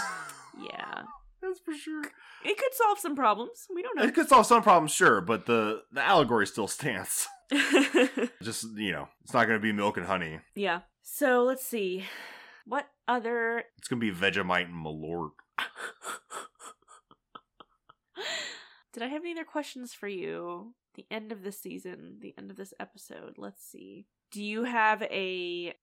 [0.62, 1.04] Yeah.
[1.42, 2.04] That's for sure.
[2.46, 3.66] It could solve some problems.
[3.74, 4.04] We don't know.
[4.04, 7.26] It could solve some problems, sure, but the the allegory still stands.
[8.44, 10.40] Just you know, it's not gonna be milk and honey.
[10.56, 10.82] yeah.
[11.02, 12.06] So let's see.
[12.66, 15.32] What other It's gonna be Vegemite and Malort.
[18.94, 20.74] Did I have any other questions for you?
[20.96, 23.36] The end of this season, the end of this episode.
[23.38, 24.08] Let's see.
[24.32, 25.74] Do you have a,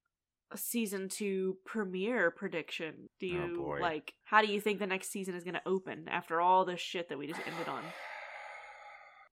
[0.57, 3.09] season two premiere prediction?
[3.21, 3.79] Do Oh, you boy.
[3.81, 6.81] like how do you think the next season is going to open after all this
[6.81, 7.83] shit that we just ended on?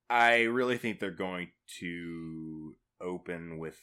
[0.09, 1.49] I really think they're going
[1.81, 3.79] to open with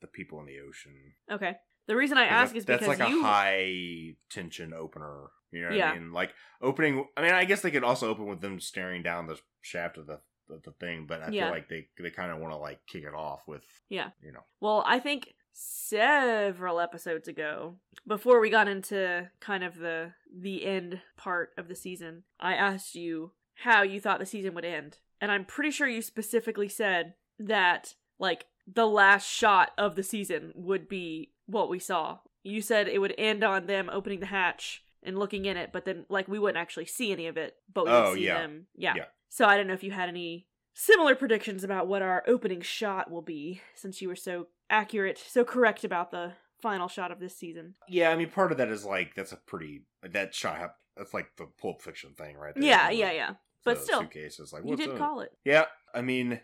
[0.00, 0.92] the people in the ocean.
[1.30, 1.56] Okay.
[1.86, 5.28] The reason I ask That- is that's because like you a high tension opener.
[5.52, 5.92] You know what Yeah.
[5.92, 6.12] I mean?
[6.12, 7.06] Like opening.
[7.16, 10.06] I mean, I guess they could also open with them staring down the shaft of
[10.06, 10.20] the
[10.50, 11.44] of the thing, but I Yeah.
[11.44, 14.10] feel like they they kind of want to like kick it off with Yeah.
[14.22, 17.76] you know Well, I think several episodes ago,
[18.06, 22.94] before we got into kind of the the end part of the season, I asked
[22.94, 24.98] you how you thought the season would end.
[25.20, 30.52] And I'm pretty sure you specifically said that like the last shot of the season
[30.54, 32.18] would be what we saw.
[32.42, 35.84] You said it would end on them opening the hatch and looking in it, but
[35.84, 38.38] then like we wouldn't actually see any of it, but we would Oh, see yeah.
[38.40, 38.66] them.
[38.74, 38.94] Yeah.
[38.96, 39.04] Yeah.
[39.28, 43.10] So I don't know if you had any similar predictions about what our opening shot
[43.10, 46.32] will be, since you were so accurate, so correct about the
[46.62, 47.74] final shot of this season.
[47.88, 50.74] Yeah, I mean, part of that is like that's a pretty that shot.
[50.96, 52.54] That's like the Pulp Fiction thing, right?
[52.54, 52.64] there.
[52.64, 53.30] Yeah, yeah, yeah.
[53.64, 54.52] But still, suitcases.
[54.52, 54.98] Like, you did up?
[54.98, 55.30] call it.
[55.44, 56.40] Yeah, I mean,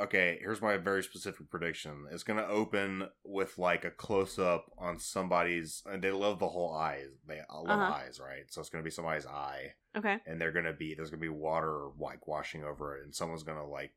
[0.00, 0.38] okay.
[0.40, 2.06] Here's my very specific prediction.
[2.10, 6.74] It's gonna open with like a close up on somebody's, and they love the whole
[6.74, 7.08] eyes.
[7.26, 7.92] They love Uh-huh.
[7.94, 8.44] eyes, right?
[8.48, 10.18] So it's gonna be somebody's eye, Okay.
[10.26, 13.66] and they're gonna be there's gonna be water like washing over it, and someone's gonna
[13.66, 13.92] like,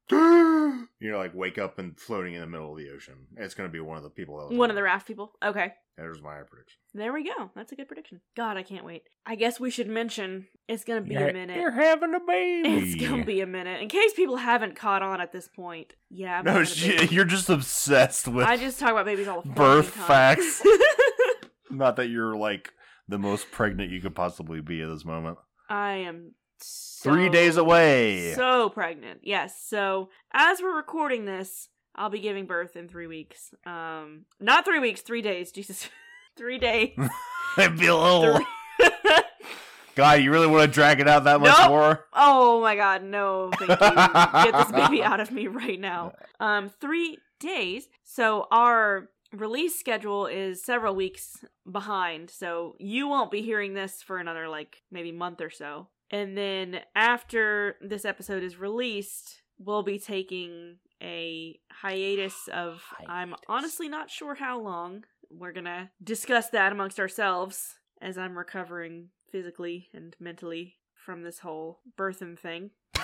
[1.00, 3.16] you know, like wake up and floating in the middle of the ocean.
[3.38, 5.32] It's gonna be one of the people that was One of the raft people.
[5.44, 5.74] Okay.
[5.98, 6.80] There's my prediction.
[6.94, 7.52] There we go.
[7.56, 8.22] That's a good prediction.
[8.38, 9.04] God, I can't wait.
[9.26, 11.58] I guess we should mention it's gonna be a minute.
[11.58, 12.70] You're having a baby.
[12.70, 13.82] It's gonna be a minute.
[13.82, 15.94] In case people haven't caught on at this point.
[16.10, 18.46] Yeah, I'm No, having she, you're just obsessed with.
[18.48, 19.56] I just talk about babies all the time.
[19.56, 21.50] birth fucking time.
[21.72, 22.72] Not that you're like
[23.08, 25.38] the most pregnant you could possibly be at this moment.
[25.70, 26.32] I am
[26.62, 28.34] so, Three days away.
[28.34, 29.22] So pregnant.
[29.24, 29.62] Yes.
[29.66, 33.54] So as we're recording this, I'll be giving birth in three weeks.
[33.66, 35.52] Um, not three weeks, three days.
[35.54, 35.90] Jesus,
[36.38, 36.92] three days.
[37.58, 38.36] I feel be a little.
[38.36, 38.46] Three-
[39.96, 41.70] God, you really want to drag it out that much Nope.
[41.70, 42.06] more?
[42.14, 43.50] oh my god, no!
[43.58, 44.52] Thank you.
[44.52, 46.14] Get this baby out of me right now.
[46.40, 47.90] Um, three days.
[48.06, 52.30] So our release schedule is several weeks behind.
[52.30, 55.88] So you won't be hearing this for another like maybe month or so.
[56.12, 63.88] And then after this episode is released, we'll be taking a hiatus of I'm honestly
[63.88, 65.04] not sure how long.
[65.30, 71.80] We're gonna discuss that amongst ourselves as I'm recovering physically and mentally from this whole
[71.98, 72.72] birthing thing.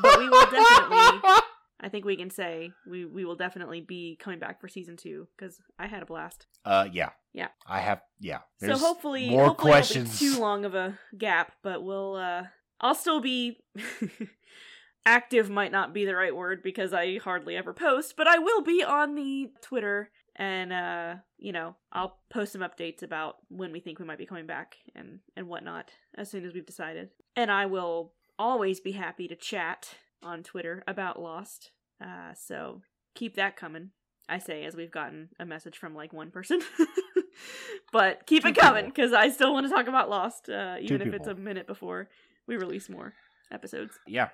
[0.00, 1.40] But we will definitely
[1.80, 5.28] I think we can say we we will definitely be coming back for season two
[5.36, 6.46] because I had a blast.
[6.64, 7.10] Uh, yeah.
[7.32, 7.48] Yeah.
[7.66, 8.02] I have.
[8.20, 8.40] Yeah.
[8.58, 10.18] so hopefully, more hopefully questions.
[10.18, 12.16] Too long of a gap, but we'll.
[12.16, 12.44] uh
[12.82, 13.58] I'll still be
[15.06, 15.50] active.
[15.50, 18.82] Might not be the right word because I hardly ever post, but I will be
[18.82, 23.98] on the Twitter and uh you know I'll post some updates about when we think
[23.98, 27.10] we might be coming back and and whatnot as soon as we've decided.
[27.36, 31.70] And I will always be happy to chat on Twitter about Lost.
[32.02, 32.82] Uh, so
[33.14, 33.90] keep that coming.
[34.28, 36.60] I say as we've gotten a message from like one person,
[37.92, 41.02] but keep Two it coming because I still want to talk about Lost, uh, even
[41.02, 42.08] if it's a minute before
[42.46, 43.14] we release more
[43.50, 43.98] episodes.
[44.06, 44.28] Yeah.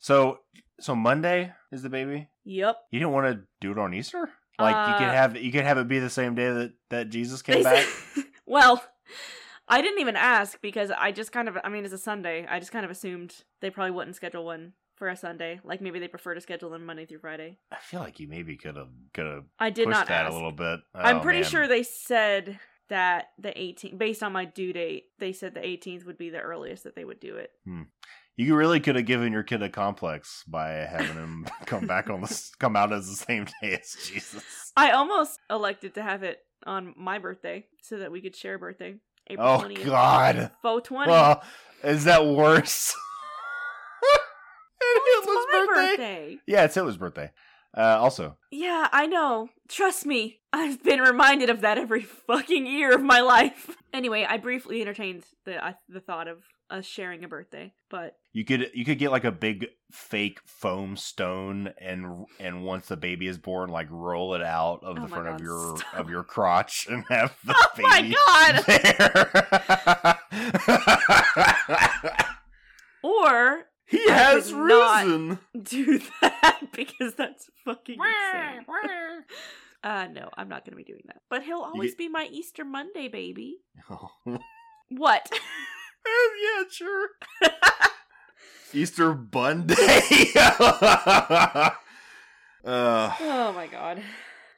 [0.00, 0.38] So,
[0.80, 2.28] so Monday is the baby.
[2.44, 2.76] Yep.
[2.90, 4.28] You didn't want to do it on Easter?
[4.58, 7.10] Like you could Uh, have you could have it be the same day that that
[7.10, 7.84] Jesus came back.
[7.84, 8.82] said- well,
[9.68, 12.44] I didn't even ask because I just kind of, I mean, it's a Sunday.
[12.48, 15.60] I just kind of assumed they probably wouldn't schedule one for a Sunday.
[15.64, 17.58] Like maybe they prefer to schedule them Monday through Friday.
[17.72, 20.32] I feel like you maybe could have could have I did pushed not that ask.
[20.32, 20.80] a little bit.
[20.94, 21.48] I'm Oh, pretty man.
[21.50, 26.06] sure they said that the 18th, based on my due date, they said the 18th
[26.06, 27.50] would be the earliest that they would do it.
[27.64, 27.82] Hmm.
[28.36, 32.20] You really could have given your kid a complex by having him come back on
[32.20, 34.72] the come out as the same day as Jesus.
[34.76, 38.58] I almost elected to have it on my birthday so that we could share a
[38.58, 38.94] birthday.
[39.30, 39.84] April Oh 20th.
[39.84, 40.50] God!
[40.62, 41.10] Faux 20.
[41.10, 41.42] Well,
[41.84, 42.94] is that worse?
[45.66, 46.38] my birthday.
[46.46, 47.30] Yeah, it's Hitler's birthday.
[47.76, 49.50] Uh, also, Yeah, I know.
[49.68, 50.40] Trust me.
[50.52, 53.76] I've been reminded of that every fucking year of my life.
[53.94, 58.44] Anyway, I briefly entertained the uh, the thought of us sharing a birthday, but you
[58.44, 63.26] could you could get like a big fake foam stone and and once the baby
[63.28, 65.94] is born, like roll it out of Oh the front of your stop.
[65.94, 68.14] of your crotch and have the Oh my baby
[72.12, 72.18] there.
[73.02, 75.38] or He I has could not- risen.
[75.62, 78.66] do that because that's fucking insane.
[79.84, 81.22] Uh no, I'm not gonna be doing that.
[81.30, 83.58] But he'll always get- be my Easter Monday baby.
[83.90, 84.10] Oh.
[84.90, 85.30] What?
[85.32, 87.08] yeah, sure.
[88.72, 89.76] Easter Bun Day.
[90.34, 91.70] uh,
[92.64, 94.02] oh my god.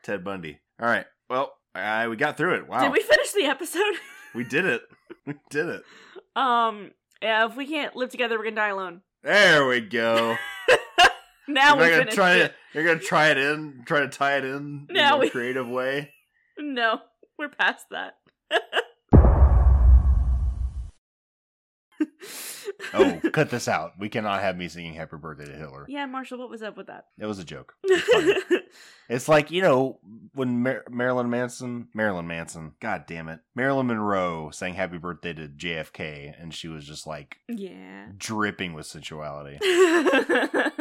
[0.03, 0.59] Ted Bundy.
[0.81, 1.07] All right.
[1.28, 2.68] Well, uh, we got through it.
[2.68, 2.81] Wow.
[2.83, 3.95] Did we finish the episode?
[4.35, 4.83] We did it.
[5.26, 5.83] We did it.
[6.37, 9.03] um yeah, if we can't live together, we're gonna die alone.
[9.23, 10.37] There we go.
[11.49, 12.43] Now we you're not gonna try it.
[12.43, 12.55] it.
[12.73, 13.83] You're gonna try it in.
[13.85, 16.12] Try to tie it in Now in we- a creative way.
[16.57, 17.01] No,
[17.37, 18.14] we're past that.
[22.95, 23.93] oh, cut this out.
[23.99, 25.87] We cannot have me singing "Happy Birthday" to Hitler.
[25.89, 27.07] yeah, Marshall, what was up with that?
[27.18, 27.75] It was a joke.
[29.12, 29.27] It's.
[29.27, 29.99] It's like you know
[30.35, 35.49] when Mar- Marilyn Manson, Marilyn Manson, God damn it, Marilyn Monroe sang "Happy Birthday" to
[35.49, 38.07] JFK, and she was just like yeah.
[38.16, 39.59] dripping with sensuality.